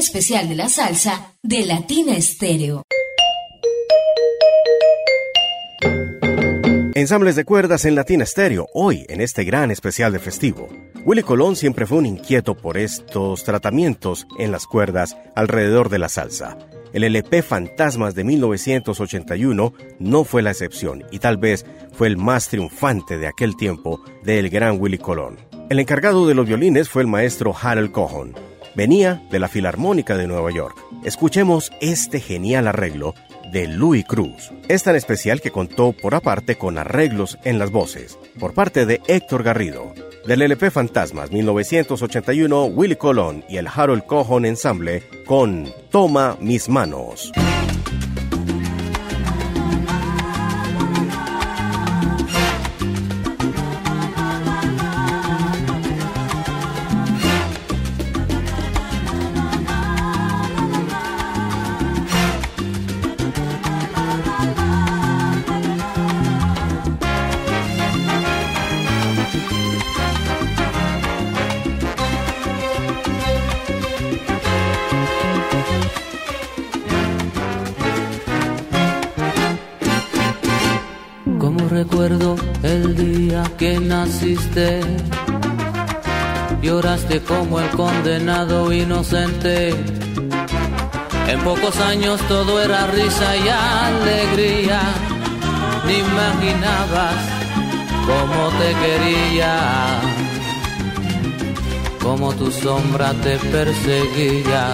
Especial 0.00 0.48
de 0.48 0.54
la 0.56 0.68
salsa 0.68 1.34
de 1.42 1.66
Latina 1.66 2.16
Estéreo. 2.16 2.82
Ensambles 6.94 7.36
de 7.36 7.44
cuerdas 7.44 7.84
en 7.84 7.94
Latina 7.94 8.24
Stereo, 8.24 8.66
hoy 8.72 9.04
en 9.10 9.20
este 9.20 9.44
gran 9.44 9.70
especial 9.70 10.12
de 10.12 10.18
festivo. 10.18 10.68
Willy 11.04 11.22
Colón 11.22 11.54
siempre 11.54 11.86
fue 11.86 11.98
un 11.98 12.06
inquieto 12.06 12.56
por 12.56 12.78
estos 12.78 13.44
tratamientos 13.44 14.26
en 14.38 14.52
las 14.52 14.66
cuerdas 14.66 15.16
alrededor 15.36 15.90
de 15.90 15.98
la 15.98 16.08
salsa. 16.08 16.56
El 16.94 17.04
LP 17.04 17.42
Fantasmas 17.42 18.14
de 18.14 18.24
1981 18.24 19.74
no 19.98 20.24
fue 20.24 20.40
la 20.40 20.50
excepción 20.50 21.04
y 21.10 21.18
tal 21.18 21.36
vez 21.36 21.66
fue 21.92 22.08
el 22.08 22.16
más 22.16 22.48
triunfante 22.48 23.18
de 23.18 23.28
aquel 23.28 23.54
tiempo 23.54 24.02
del 24.24 24.48
gran 24.48 24.80
Willy 24.80 24.98
Colón. 24.98 25.36
El 25.68 25.78
encargado 25.78 26.26
de 26.26 26.34
los 26.34 26.46
violines 26.46 26.88
fue 26.88 27.02
el 27.02 27.08
maestro 27.08 27.54
Harold 27.54 27.92
Cohon. 27.92 28.49
Venía 28.74 29.22
de 29.30 29.38
la 29.38 29.48
Filarmónica 29.48 30.16
de 30.16 30.26
Nueva 30.26 30.50
York. 30.52 30.76
Escuchemos 31.04 31.72
este 31.80 32.20
genial 32.20 32.68
arreglo 32.68 33.14
de 33.50 33.66
Louis 33.66 34.04
Cruz. 34.04 34.50
Es 34.68 34.84
tan 34.84 34.94
especial 34.94 35.40
que 35.40 35.50
contó 35.50 35.92
por 35.92 36.14
aparte 36.14 36.56
con 36.56 36.78
arreglos 36.78 37.38
en 37.44 37.58
las 37.58 37.70
voces, 37.70 38.18
por 38.38 38.54
parte 38.54 38.86
de 38.86 39.00
Héctor 39.08 39.42
Garrido. 39.42 39.92
Del 40.26 40.42
LP 40.42 40.70
Fantasmas 40.70 41.32
1981, 41.32 42.66
Willy 42.66 42.96
Colón 42.96 43.44
y 43.48 43.56
el 43.56 43.66
Harold 43.66 44.04
Cohon 44.04 44.44
Ensemble 44.44 45.02
con 45.26 45.72
Toma 45.90 46.36
mis 46.40 46.68
manos. 46.68 47.32
Lloraste 86.62 87.20
como 87.20 87.60
el 87.60 87.68
condenado 87.70 88.72
inocente. 88.72 89.70
En 91.28 91.40
pocos 91.40 91.78
años 91.80 92.20
todo 92.28 92.60
era 92.60 92.86
risa 92.88 93.36
y 93.36 93.48
alegría, 93.48 94.80
ni 95.86 95.98
imaginabas 95.98 97.14
cómo 98.06 98.50
te 98.58 98.74
quería, 98.82 100.00
cómo 102.02 102.32
tu 102.32 102.50
sombra 102.50 103.12
te 103.14 103.38
perseguía. 103.38 104.66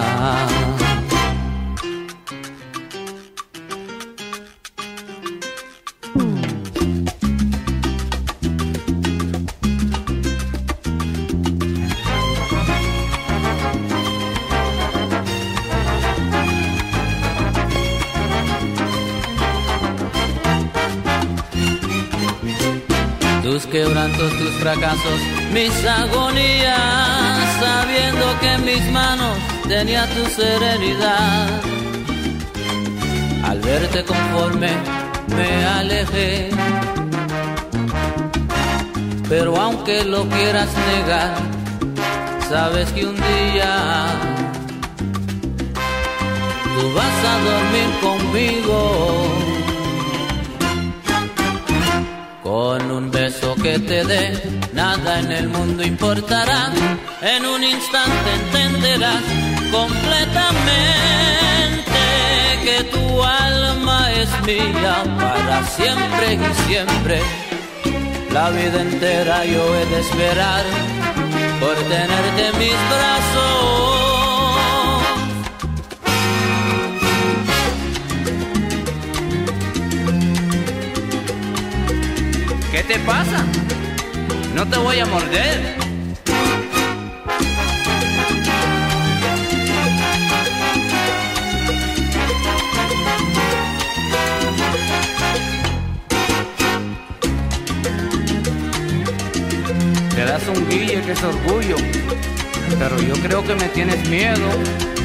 Mis 25.53 25.85
agonías, 25.85 26.77
sabiendo 27.57 28.25
que 28.41 28.57
mis 28.57 28.91
manos 28.91 29.37
tenía 29.65 30.05
tu 30.07 30.25
serenidad. 30.25 31.47
Al 33.45 33.61
verte 33.61 34.03
conforme 34.03 34.71
me 35.27 35.65
alejé, 35.65 36.49
pero 39.29 39.55
aunque 39.55 40.03
lo 40.03 40.27
quieras 40.27 40.67
negar, 40.89 41.35
sabes 42.49 42.91
que 42.91 43.05
un 43.05 43.15
día 43.15 44.07
tú 46.75 46.93
vas 46.93 47.17
a 47.31 47.35
dormir 47.49 47.89
conmigo. 48.01 49.47
Con 52.43 52.91
un 52.91 53.11
beso 53.11 53.26
que 53.55 53.79
te 53.79 54.03
dé, 54.03 54.33
nada 54.73 55.19
en 55.19 55.31
el 55.31 55.47
mundo 55.47 55.83
importará. 55.83 56.71
En 57.21 57.45
un 57.45 57.63
instante 57.63 58.33
entenderás 58.41 59.23
completamente 59.71 61.17
que 62.63 62.83
tu 62.85 63.23
alma 63.23 64.11
es 64.11 64.29
mía 64.45 65.03
para 65.17 65.65
siempre 65.67 66.33
y 66.33 66.67
siempre. 66.67 67.21
La 68.31 68.49
vida 68.49 68.81
entera 68.81 69.45
yo 69.45 69.75
he 69.75 69.85
de 69.85 69.99
esperar 70.01 70.63
por 71.59 71.75
tenerte 71.75 72.47
en 72.49 72.59
mis 72.59 72.79
brazos. 72.89 74.16
Te 82.87 82.99
pasa? 82.99 83.45
No 84.55 84.65
te 84.65 84.77
voy 84.77 84.99
a 84.99 85.05
morder. 85.05 85.75
Te 100.15 100.25
das 100.25 100.47
un 100.47 100.69
guille 100.69 101.01
que 101.01 101.11
es 101.11 101.23
orgullo, 101.23 101.75
pero 102.79 103.01
yo 103.01 103.15
creo 103.15 103.43
que 103.43 103.55
me 103.55 103.67
tienes 103.69 104.07
miedo. 104.07 104.96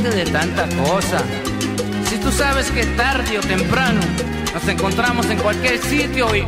De 0.00 0.24
tanta 0.24 0.66
cosa. 0.82 1.22
Si 2.08 2.16
tú 2.16 2.32
sabes 2.32 2.70
que 2.70 2.86
tarde 2.86 3.38
o 3.38 3.40
temprano 3.42 4.00
nos 4.54 4.66
encontramos 4.66 5.26
en 5.28 5.38
cualquier 5.38 5.78
sitio 5.78 6.34
y... 6.34 6.40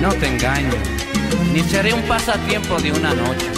No 0.00 0.08
te 0.14 0.28
engaño, 0.28 0.70
ni 1.52 1.60
seré 1.60 1.92
un 1.92 2.02
pasatiempo 2.02 2.80
de 2.80 2.90
una 2.90 3.14
noche. 3.14 3.53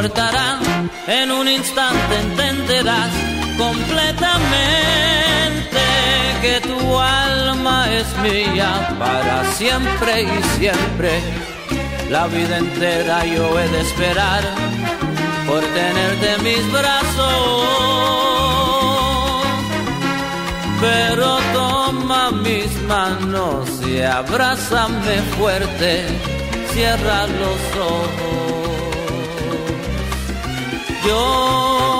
Importará. 0.00 0.58
En 1.06 1.30
un 1.30 1.46
instante 1.46 2.16
entenderás 2.20 3.10
completamente 3.58 4.40
que 6.40 6.60
tu 6.62 6.98
alma 6.98 7.86
es 7.92 8.06
mía 8.18 8.96
para 8.98 9.44
siempre 9.52 10.22
y 10.22 10.42
siempre. 10.58 11.20
La 12.08 12.26
vida 12.28 12.58
entera 12.58 13.26
yo 13.26 13.58
he 13.58 13.68
de 13.68 13.80
esperar 13.80 14.42
por 15.46 15.60
tenerte 15.60 16.34
en 16.34 16.42
mis 16.44 16.72
brazos. 16.72 17.66
Pero 20.80 21.38
toma 21.52 22.30
mis 22.30 22.72
manos 22.88 23.68
y 23.86 24.00
abrázame 24.00 25.20
fuerte, 25.36 26.06
cierra 26.72 27.26
los 27.26 27.60
ojos. 27.78 28.59
Soy 31.02 31.99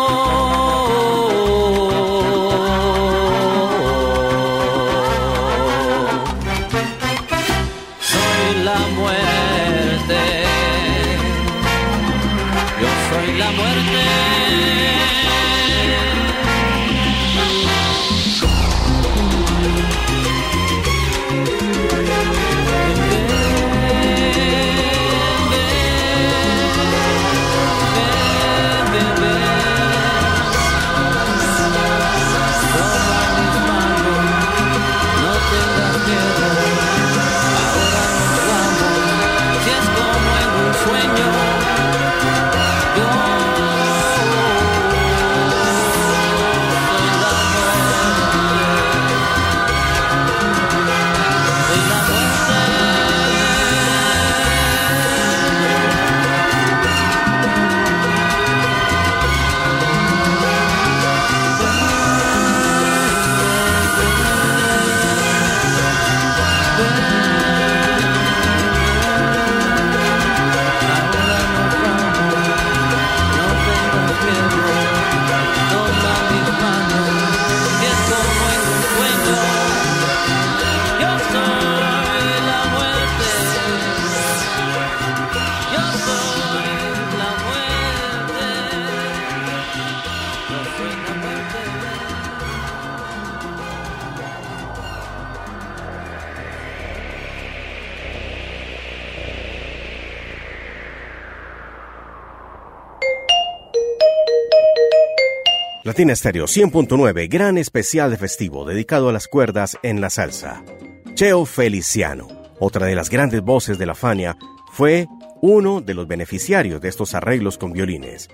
Latina 106.00 106.14
Estéreo 106.14 106.46
100.9, 106.46 107.28
gran 107.28 107.58
especial 107.58 108.10
de 108.10 108.16
festivo 108.16 108.64
dedicado 108.64 109.10
a 109.10 109.12
las 109.12 109.28
cuerdas 109.28 109.76
en 109.82 110.00
la 110.00 110.08
salsa. 110.08 110.64
Cheo 111.12 111.44
Feliciano, 111.44 112.26
otra 112.58 112.86
de 112.86 112.94
las 112.94 113.10
grandes 113.10 113.42
voces 113.42 113.76
de 113.76 113.84
la 113.84 113.94
Fania, 113.94 114.34
fue 114.72 115.06
uno 115.42 115.82
de 115.82 115.92
los 115.92 116.08
beneficiarios 116.08 116.80
de 116.80 116.88
estos 116.88 117.12
arreglos 117.12 117.58
con 117.58 117.74
violines. 117.74 118.30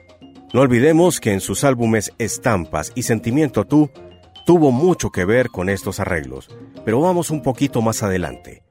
No 0.55 0.61
olvidemos 0.61 1.19
que 1.19 1.33
en 1.33 1.41
sus 1.41 1.65
álbumes 1.65 2.13
Estampas 2.19 2.93
y 2.95 3.03
Sentimiento 3.03 3.65
Tú 3.65 3.91
tuvo 4.47 4.71
mucho 4.71 5.11
que 5.11 5.25
ver 5.25 5.49
con 5.49 5.69
estos 5.69 5.99
arreglos, 5.99 6.49
pero 6.85 7.01
vamos 7.01 7.31
un 7.31 7.43
poquito 7.43 7.83
más 7.83 8.05
adelante. 8.05 8.63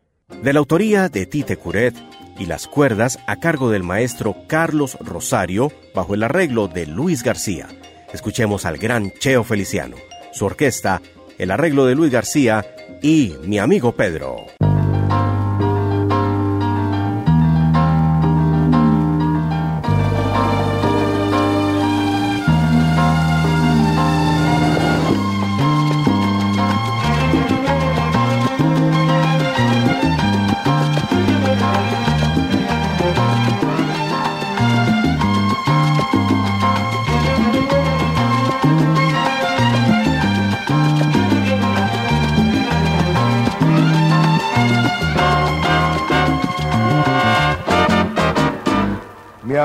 De 0.42 0.54
la 0.54 0.60
autoría 0.60 1.10
de 1.10 1.26
Tite 1.26 1.58
Curet 1.58 1.96
y 2.40 2.46
las 2.46 2.66
cuerdas 2.66 3.20
a 3.28 3.42
cargo 3.42 3.70
del 3.70 3.84
maestro 3.84 4.38
Carlos 4.48 4.98
Rosario 5.02 5.70
bajo 5.94 6.14
el 6.14 6.24
arreglo 6.24 6.70
de 6.70 6.86
Luis 6.86 7.24
García. 7.24 7.68
Escuchemos 8.16 8.66
al 8.66 8.78
gran 8.78 9.12
Cheo 9.12 9.44
Feliciano, 9.44 9.98
su 10.32 10.46
orquesta, 10.46 11.02
el 11.38 11.52
arreglo 11.52 11.86
de 11.86 11.96
Luis 11.96 12.14
García 12.14 12.66
y 13.02 13.34
mi 13.44 13.60
amigo 13.60 13.92
Pedro. 13.92 14.46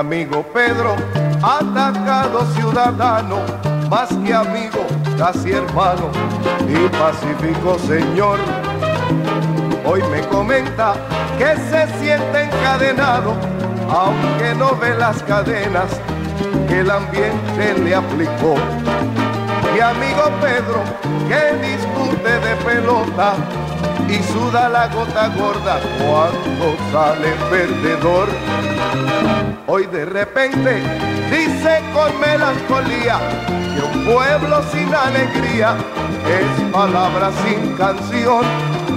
Amigo 0.00 0.42
Pedro, 0.54 0.96
atacado 1.42 2.46
ciudadano, 2.54 3.36
más 3.90 4.08
que 4.24 4.32
amigo, 4.32 4.86
casi 5.18 5.52
hermano 5.52 6.10
y 6.66 6.88
pacífico 6.88 7.78
señor. 7.80 8.38
Hoy 9.84 10.02
me 10.10 10.22
comenta 10.28 10.94
que 11.36 11.54
se 11.68 11.86
siente 11.98 12.44
encadenado, 12.44 13.34
aunque 13.90 14.54
no 14.56 14.74
ve 14.76 14.94
las 14.94 15.22
cadenas 15.24 15.90
que 16.66 16.80
el 16.80 16.90
ambiente 16.90 17.74
le 17.84 17.94
aplicó. 17.94 18.54
Mi 19.74 19.80
amigo 19.80 20.24
Pedro, 20.40 20.82
que 21.28 21.68
discute 21.68 22.40
de 22.40 22.56
pelota 22.64 23.34
y 24.10 24.22
suda 24.24 24.68
la 24.68 24.88
gota 24.88 25.28
gorda 25.28 25.78
cuando 25.98 26.76
sale 26.90 27.30
perdedor. 27.48 28.28
Hoy 29.68 29.86
de 29.86 30.04
repente 30.04 30.82
dice 31.30 31.80
con 31.94 32.18
melancolía 32.18 33.18
que 33.74 33.82
un 33.82 34.04
pueblo 34.04 34.62
sin 34.72 34.92
alegría 34.92 35.76
es 36.26 36.72
palabra 36.72 37.30
sin 37.44 37.76
canción. 37.76 38.44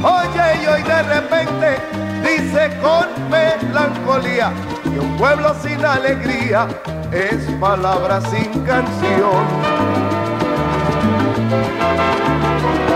Oye, 0.03 0.63
y 0.63 0.67
hoy 0.67 0.81
de 0.81 1.03
repente 1.03 1.77
dice 2.23 2.71
con 2.81 3.07
melancolía 3.29 4.51
que 4.83 4.99
un 4.99 5.15
pueblo 5.17 5.55
sin 5.61 5.85
alegría 5.85 6.67
es 7.11 7.43
palabra 7.59 8.19
sin 8.21 8.49
canción. 8.65 9.45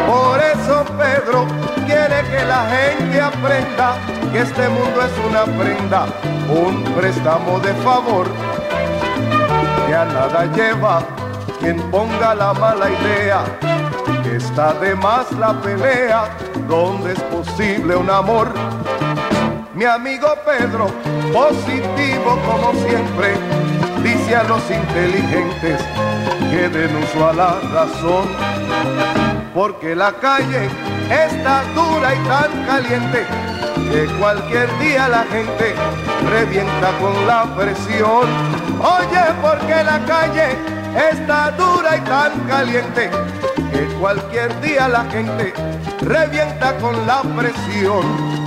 Por 0.07 0.39
eso 0.41 0.84
Pedro 0.97 1.66
que 2.24 2.45
la 2.45 2.68
gente 2.70 3.22
aprenda 3.22 3.95
que 4.32 4.39
este 4.39 4.68
mundo 4.70 5.01
es 5.01 5.11
una 5.30 5.43
prenda, 5.45 6.05
un 6.49 6.84
préstamo 6.95 7.59
de 7.59 7.74
favor, 7.76 8.28
que 9.86 9.95
a 9.95 10.05
nada 10.05 10.45
lleva 10.53 11.03
quien 11.59 11.80
ponga 11.91 12.34
la 12.34 12.53
mala 12.53 12.89
idea, 12.89 13.43
que 14.24 14.38
está 14.38 14.74
de 14.74 14.95
más 14.95 15.32
la 15.34 15.53
pelea, 15.61 16.30
donde 16.68 17.13
es 17.13 17.22
posible 17.24 17.95
un 17.95 18.09
amor. 18.09 18.51
Mi 19.76 19.86
amigo 19.86 20.28
Pedro, 20.45 20.88
positivo 21.32 22.39
como 22.47 22.74
siempre, 22.86 23.36
dice 24.01 24.36
a 24.36 24.43
los 24.43 24.63
inteligentes 24.72 25.82
que 26.49 26.70
den 26.70 26.95
uso 26.95 27.28
a 27.28 27.34
la 27.34 27.59
razón 27.74 28.28
porque 29.53 29.95
la 29.95 30.13
calle 30.13 30.70
está 31.10 31.64
dura 31.74 32.14
y 32.14 32.28
tan 32.28 32.66
caliente 32.66 33.26
que 33.91 34.05
cualquier 34.20 34.68
día 34.80 35.08
la 35.08 35.24
gente 35.26 35.74
revienta 36.30 36.91
con 36.99 37.28
la 37.28 37.45
presión. 37.55 38.28
Oye, 38.80 39.24
porque 39.41 39.84
la 39.84 39.99
calle 40.05 40.58
está 41.12 41.51
dura 41.51 41.97
y 41.97 42.01
tan 42.01 42.39
caliente 42.47 43.10
que 43.72 43.86
cualquier 43.99 44.60
día 44.62 44.88
la 44.88 45.05
gente 45.05 45.53
revienta 46.01 46.78
con 46.78 47.08
la 47.08 47.22
presión. 47.22 48.47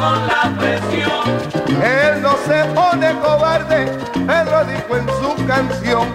Con 0.00 0.26
la 0.26 0.42
presión. 0.58 1.24
Él 1.82 2.22
no 2.22 2.34
se 2.46 2.64
pone 2.74 3.12
cobarde, 3.20 3.86
Pedro 4.26 4.64
dijo 4.64 4.96
en 4.96 5.06
su 5.20 5.46
canción. 5.46 6.08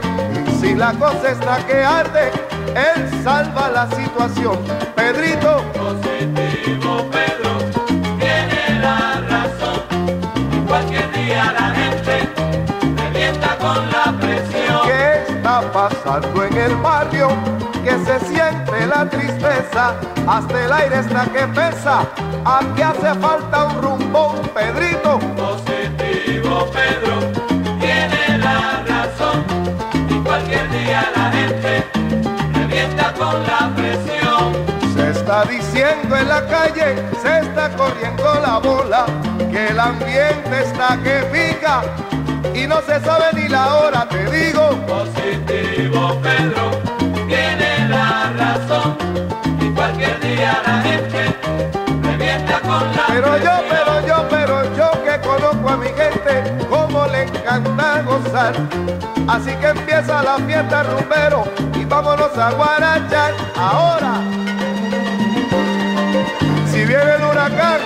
Si 0.60 0.74
la 0.74 0.92
cosa 0.94 1.32
está 1.32 1.58
que 1.68 1.84
arde, 1.84 2.32
él 2.76 3.24
salva 3.24 3.70
la 3.70 3.88
situación. 3.92 4.58
Pedrito, 4.96 5.64
Positivo 5.74 7.10
Pedro 7.12 7.52
tiene 8.20 8.80
la 8.82 9.22
razón. 9.30 10.66
Cualquier 10.68 11.12
día 11.14 11.54
la 11.60 11.68
gente 11.80 12.30
revienta 12.98 13.58
con 13.58 13.92
la 13.92 14.06
presión. 14.20 14.82
¿qué 14.88 15.34
está 15.34 15.62
pasando 15.72 16.44
en 16.44 16.58
el 16.58 16.76
barrio? 16.78 17.28
Que 17.84 17.92
se 18.04 18.25
la 19.06 19.10
tristeza, 19.10 19.96
hasta 20.28 20.66
el 20.66 20.72
aire 20.72 21.00
está 21.00 21.26
que 21.26 21.48
pesa. 21.48 22.06
Aquí 22.46 22.82
hace 22.82 23.20
falta 23.20 23.66
un 23.66 23.82
rumbo, 23.82 24.36
Pedrito. 24.54 25.20
Positivo 25.36 26.68
Pedro 26.72 27.20
tiene 27.80 28.38
la 28.40 28.84
razón. 28.88 29.44
Y 30.10 30.20
cualquier 30.22 30.70
día 30.70 31.12
la 31.16 31.32
gente 31.32 31.86
revienta 32.54 33.14
con 33.14 33.44
la 33.44 33.72
presión. 33.76 34.54
Se 34.96 35.12
está 35.12 35.46
diciendo 35.46 36.16
en 36.16 36.28
la 36.28 36.46
calle, 36.48 36.96
se 37.22 37.40
está 37.40 37.70
corriendo 37.76 38.24
la 38.42 38.60
bola, 38.60 39.06
que 39.52 39.68
el 39.68 39.80
ambiente 39.80 40.64
está 40.64 40.98
que 41.04 41.24
pica 41.32 41.84
y 42.54 42.68
no 42.68 42.82
se 42.82 43.00
sabe 43.02 43.26
ni 43.34 43.48
la 43.50 43.76
hora, 43.76 44.08
te 44.08 44.30
digo. 44.32 44.70
Positivo 44.88 46.20
Pedro 46.22 46.95
gozar. 58.02 58.54
Así 59.28 59.52
que 59.56 59.68
empieza 59.68 60.24
la 60.24 60.38
fiesta 60.38 60.84
rumbero 60.84 61.46
y 61.74 61.86
vámonos 61.86 62.38
a 62.38 62.52
guarachar 62.52 63.34
ahora. 63.56 64.14
Si 66.72 66.84
viene 66.86 67.16
el 67.18 67.24
huracán, 67.24 67.80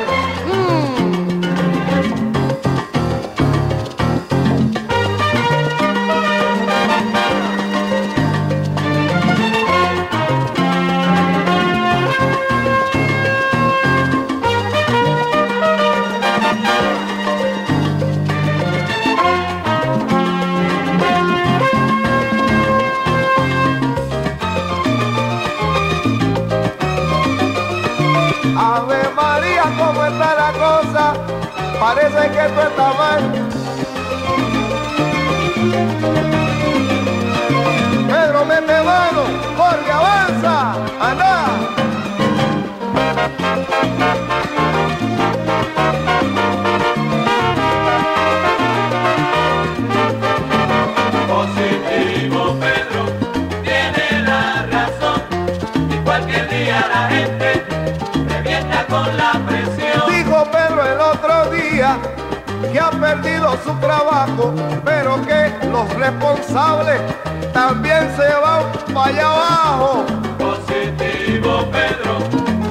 que 32.39 32.45
esto 32.45 32.61
está 32.61 33.48
perdido 62.99 63.57
su 63.63 63.73
trabajo, 63.79 64.53
pero 64.83 65.21
que 65.21 65.53
los 65.67 65.91
responsables 65.95 66.99
también 67.53 68.09
se 68.15 68.27
van 68.35 68.63
para 68.93 69.07
allá 69.07 69.25
abajo. 69.25 70.05
Positivo 70.37 71.69
Pedro 71.71 72.17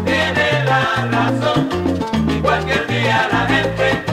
tiene 0.05 0.65
la 0.65 1.09
razón. 1.11 1.69
Y 2.29 2.41
cualquier 2.41 2.87
día 2.87 3.29
la 3.33 3.47
gente 3.47 4.05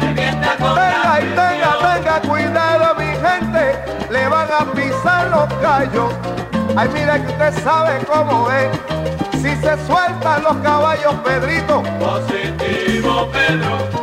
revienta 0.00 0.56
con 0.56 0.74
Venga 0.74 1.20
y 1.20 1.24
tenga, 1.24 2.20
cuidado 2.28 2.94
mi 2.96 3.06
gente, 3.06 3.84
le 4.10 4.28
van 4.28 4.48
a 4.50 4.64
pisar 4.72 5.28
los 5.30 5.54
callos. 5.60 6.12
Ay, 6.76 6.88
mira 6.92 7.20
que 7.20 7.32
usted 7.32 7.62
sabe 7.62 8.04
cómo 8.06 8.50
es. 8.50 8.68
Si 9.40 9.56
se 9.56 9.86
sueltan 9.86 10.42
los 10.42 10.56
caballos, 10.58 11.14
Pedrito, 11.24 11.82
Positivo 11.98 13.28
Pedro 13.32 14.01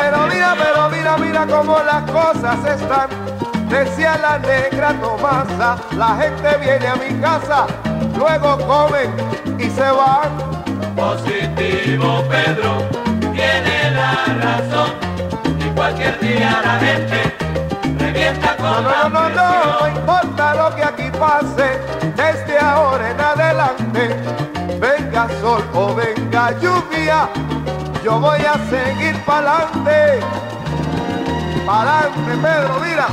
pero 0.00 0.26
mira, 0.26 0.54
pero 0.58 0.90
mira, 0.90 1.16
mira 1.18 1.46
cómo 1.46 1.78
las 1.80 2.10
cosas 2.10 2.58
están. 2.64 3.08
Decía 3.68 4.18
la 4.18 4.38
negra 4.38 4.92
Tomasa, 5.00 5.76
la 5.96 6.16
gente 6.16 6.58
viene 6.60 6.86
a 6.86 6.96
mi 6.96 7.20
casa, 7.20 7.66
luego 8.16 8.58
comen 8.66 9.10
y 9.58 9.70
se 9.70 9.90
van. 9.90 10.30
Positivo 10.94 12.22
Pedro 12.28 12.86
tiene 13.32 13.90
la 13.92 14.24
razón. 14.42 14.90
Y 15.58 15.70
cualquier 15.74 16.20
día 16.20 16.60
la 16.62 16.78
gente 16.78 17.34
revienta 18.02 18.56
No, 18.58 18.74
con 18.74 18.84
no, 18.84 19.08
no, 19.08 19.08
no, 19.08 19.28
no, 19.30 19.80
no 19.80 19.88
importa 19.88 20.54
lo 20.54 20.76
que 20.76 20.84
aquí 20.84 21.10
pase, 21.18 21.80
desde 22.16 22.58
ahora 22.58 23.10
en 23.10 23.20
adelante, 23.20 24.16
venga 24.80 25.28
sol 25.40 25.62
o 25.74 25.94
venga 25.94 26.50
lluvia, 26.58 27.28
yo 28.02 28.18
voy 28.18 28.40
a 28.40 28.54
seguir 28.68 29.16
pa'lante. 29.24 30.20
Pa'lante, 31.66 32.32
Pedro, 32.42 32.80
mira. 32.80 33.06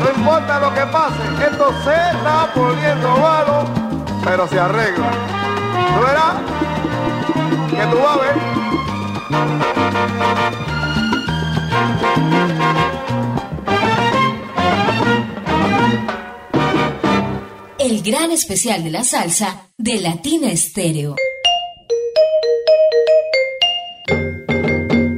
No 0.00 0.10
importa 0.18 0.58
lo 0.58 0.74
que 0.74 0.84
pase, 0.86 1.22
esto 1.48 1.72
se 1.84 1.94
está 1.94 2.48
poniendo 2.54 3.16
malo, 3.18 3.64
pero 4.24 4.48
se 4.48 4.58
arregla. 4.58 5.10
¿Tú 5.94 6.00
verás? 6.04 6.34
Que 7.70 7.86
tú 7.86 7.98
vas 8.02 8.16
a 8.16 8.20
ver. 8.20 9.71
Gran 18.04 18.32
especial 18.32 18.82
de 18.82 18.90
la 18.90 19.04
salsa 19.04 19.68
de 19.78 20.00
Latina 20.00 20.50
Estéreo. 20.50 21.14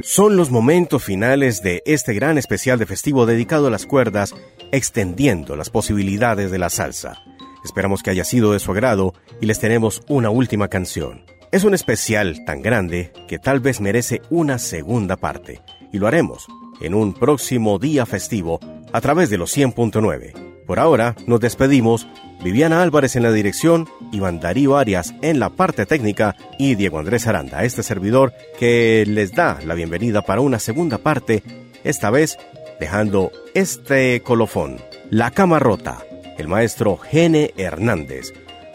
Son 0.03 0.35
los 0.37 0.51
momentos 0.51 1.03
finales 1.03 1.63
de 1.63 1.81
este 1.87 2.13
gran 2.13 2.37
especial 2.37 2.77
de 2.77 2.85
festivo 2.85 3.25
dedicado 3.25 3.67
a 3.67 3.69
las 3.71 3.87
cuerdas, 3.87 4.35
extendiendo 4.71 5.55
las 5.55 5.71
posibilidades 5.71 6.51
de 6.51 6.59
la 6.59 6.69
salsa. 6.69 7.23
Esperamos 7.63 8.03
que 8.03 8.11
haya 8.11 8.23
sido 8.23 8.51
de 8.51 8.59
su 8.59 8.71
agrado 8.71 9.15
y 9.41 9.47
les 9.47 9.59
tenemos 9.59 10.03
una 10.07 10.29
última 10.29 10.67
canción. 10.67 11.25
Es 11.51 11.63
un 11.63 11.73
especial 11.73 12.45
tan 12.45 12.61
grande 12.61 13.11
que 13.27 13.39
tal 13.39 13.61
vez 13.61 13.81
merece 13.81 14.21
una 14.29 14.59
segunda 14.59 15.15
parte, 15.15 15.61
y 15.91 15.97
lo 15.97 16.05
haremos 16.05 16.45
en 16.81 16.93
un 16.93 17.13
próximo 17.15 17.79
día 17.79 18.05
festivo 18.05 18.59
a 18.93 19.01
través 19.01 19.31
de 19.31 19.39
los 19.39 19.57
100.9. 19.57 20.54
Por 20.65 20.79
ahora 20.79 21.15
nos 21.27 21.39
despedimos, 21.39 22.07
Viviana 22.43 22.81
Álvarez 22.81 23.15
en 23.15 23.23
la 23.23 23.31
dirección, 23.31 23.87
Iván 24.11 24.39
Darío 24.39 24.77
Arias 24.77 25.13
en 25.21 25.39
la 25.39 25.49
parte 25.49 25.85
técnica 25.85 26.35
y 26.57 26.75
Diego 26.75 26.97
Andrés 26.97 27.27
Aranda, 27.27 27.63
este 27.63 27.83
servidor 27.83 28.33
que 28.57 29.03
les 29.07 29.33
da 29.33 29.59
la 29.63 29.75
bienvenida 29.75 30.23
para 30.23 30.41
una 30.41 30.59
segunda 30.59 30.97
parte, 30.97 31.43
esta 31.83 32.09
vez 32.09 32.37
dejando 32.79 33.31
este 33.53 34.21
colofón, 34.21 34.77
La 35.11 35.31
Cama 35.31 35.59
Rota, 35.59 35.99
el 36.37 36.47
maestro 36.47 36.97
Gene 36.97 37.53
Hernández, 37.57 38.33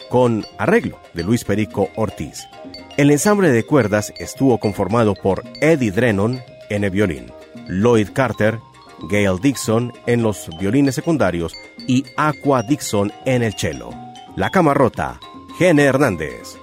con 0.09 0.45
arreglo 0.59 1.01
de 1.13 1.25
Luis 1.25 1.45
Perico 1.45 1.91
Ortiz. 1.97 2.47
El 2.97 3.11
ensamble 3.11 3.51
de 3.51 3.65
cuerdas 3.65 4.13
estuvo 4.19 4.59
conformado 4.59 5.15
por 5.15 5.43
Eddie 5.61 5.91
Drennon 5.91 6.41
en 6.69 6.85
el 6.85 6.91
violín, 6.91 7.33
Lloyd 7.69 8.11
Carter, 8.13 8.59
Gail 9.09 9.39
Dixon 9.41 9.93
en 10.07 10.23
los 10.23 10.49
violines 10.59 10.95
secundarios 10.95 11.57
y 11.87 12.05
Aqua 12.17 12.63
Dixon 12.63 13.13
en 13.25 13.43
el 13.43 13.55
cello. 13.55 13.91
La 14.37 14.51
cama 14.51 14.75
rota, 14.75 15.19
Gene 15.59 15.85
Hernández. 15.85 16.59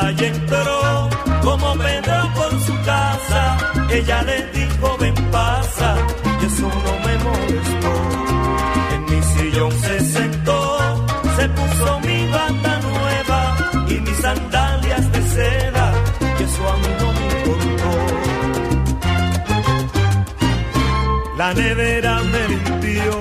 calle 0.00 0.26
entró, 0.28 1.08
como 1.42 1.74
Pedro 1.74 2.32
por 2.34 2.52
su 2.66 2.74
casa, 2.84 3.42
ella 3.90 4.22
le 4.22 4.42
dijo 4.58 4.96
ven 4.98 5.14
pasa, 5.30 5.96
y 6.40 6.44
eso 6.46 6.68
no 6.86 6.92
me 7.06 7.14
molestó. 7.26 7.92
En 8.94 9.00
mi 9.10 9.20
sillón 9.22 9.72
se 9.72 10.00
sentó, 10.00 10.58
se 11.36 11.48
puso 11.48 12.00
mi 12.00 12.26
bata 12.32 12.72
nueva 12.88 13.40
y 13.88 13.94
mis 14.00 14.16
sandalias 14.16 15.12
de 15.12 15.22
seda, 15.34 15.92
y 16.38 16.42
eso 16.42 16.62
a 16.72 16.76
mí 16.82 16.90
no 17.00 17.08
me 17.16 17.24
importó. 17.36 17.92
La 21.36 21.54
nevera 21.54 22.20
me 22.32 22.48
limpió, 22.48 23.12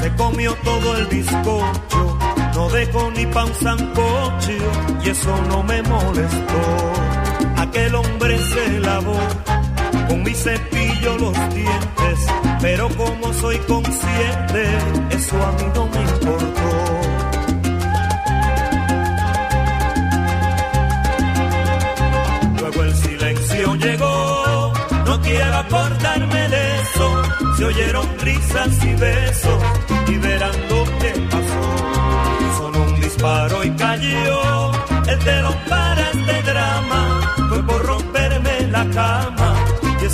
se 0.00 0.14
comió 0.16 0.54
todo 0.64 0.96
el 0.98 1.06
bizcocho, 1.06 2.18
no 2.54 2.68
dejó 2.70 3.10
ni 3.16 3.26
pa' 3.26 3.44
un 3.44 3.54
sancocho 3.54 4.91
y 5.04 5.08
eso 5.08 5.36
no 5.48 5.62
me 5.62 5.82
molestó. 5.82 6.92
Aquel 7.56 7.94
hombre 7.94 8.38
se 8.38 8.80
lavó 8.80 9.18
con 10.08 10.22
mi 10.22 10.34
cepillo 10.34 11.18
los 11.18 11.54
dientes, 11.54 12.18
pero 12.60 12.88
como 12.96 13.32
soy 13.34 13.58
consciente, 13.60 14.64
eso 15.10 15.36
a 15.42 15.52
mí 15.52 15.64
no 15.74 15.86
me 15.86 16.00
importó. 16.02 16.70
Luego 22.60 22.82
el 22.84 22.94
silencio 22.94 23.74
llegó, 23.76 24.72
no 25.06 25.20
quiero 25.20 25.56
acordarme 25.56 26.48
de 26.48 26.80
eso, 26.80 27.22
se 27.56 27.64
oyeron 27.64 28.06
risas 28.20 28.84
y 28.84 28.94
besos 28.94 29.31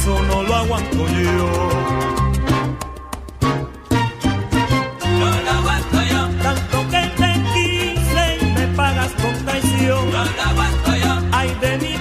no 0.08 0.42
lo 0.42 0.54
aguanto 0.54 1.06
yo. 1.08 1.48
No 5.20 5.28
lo 5.44 5.50
aguanto 5.58 6.02
yo. 6.12 6.28
Tanto 6.42 6.78
que 6.92 7.02
te 7.20 7.30
quise 7.52 8.38
y 8.40 8.46
me 8.52 8.66
pagas 8.76 9.12
con 9.22 9.34
traición. 9.44 10.10
No 10.10 10.24
lo 10.24 10.42
aguanto 10.50 10.96
yo. 10.96 11.12
Ay, 11.32 11.56
de 11.60 11.78
mi 11.78 11.98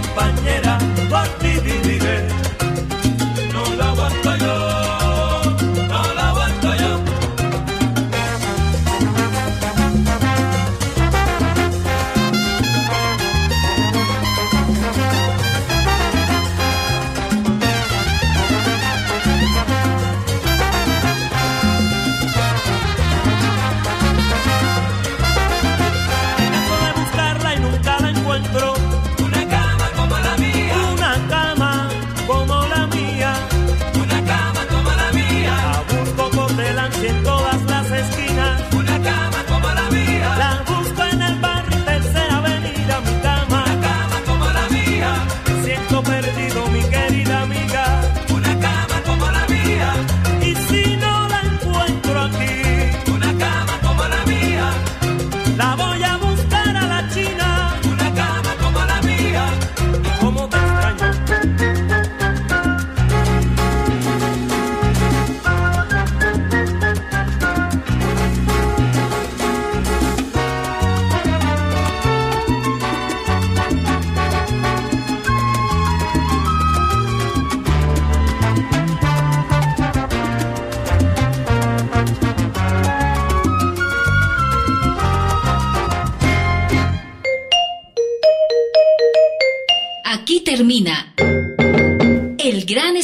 compañera. 0.00 0.67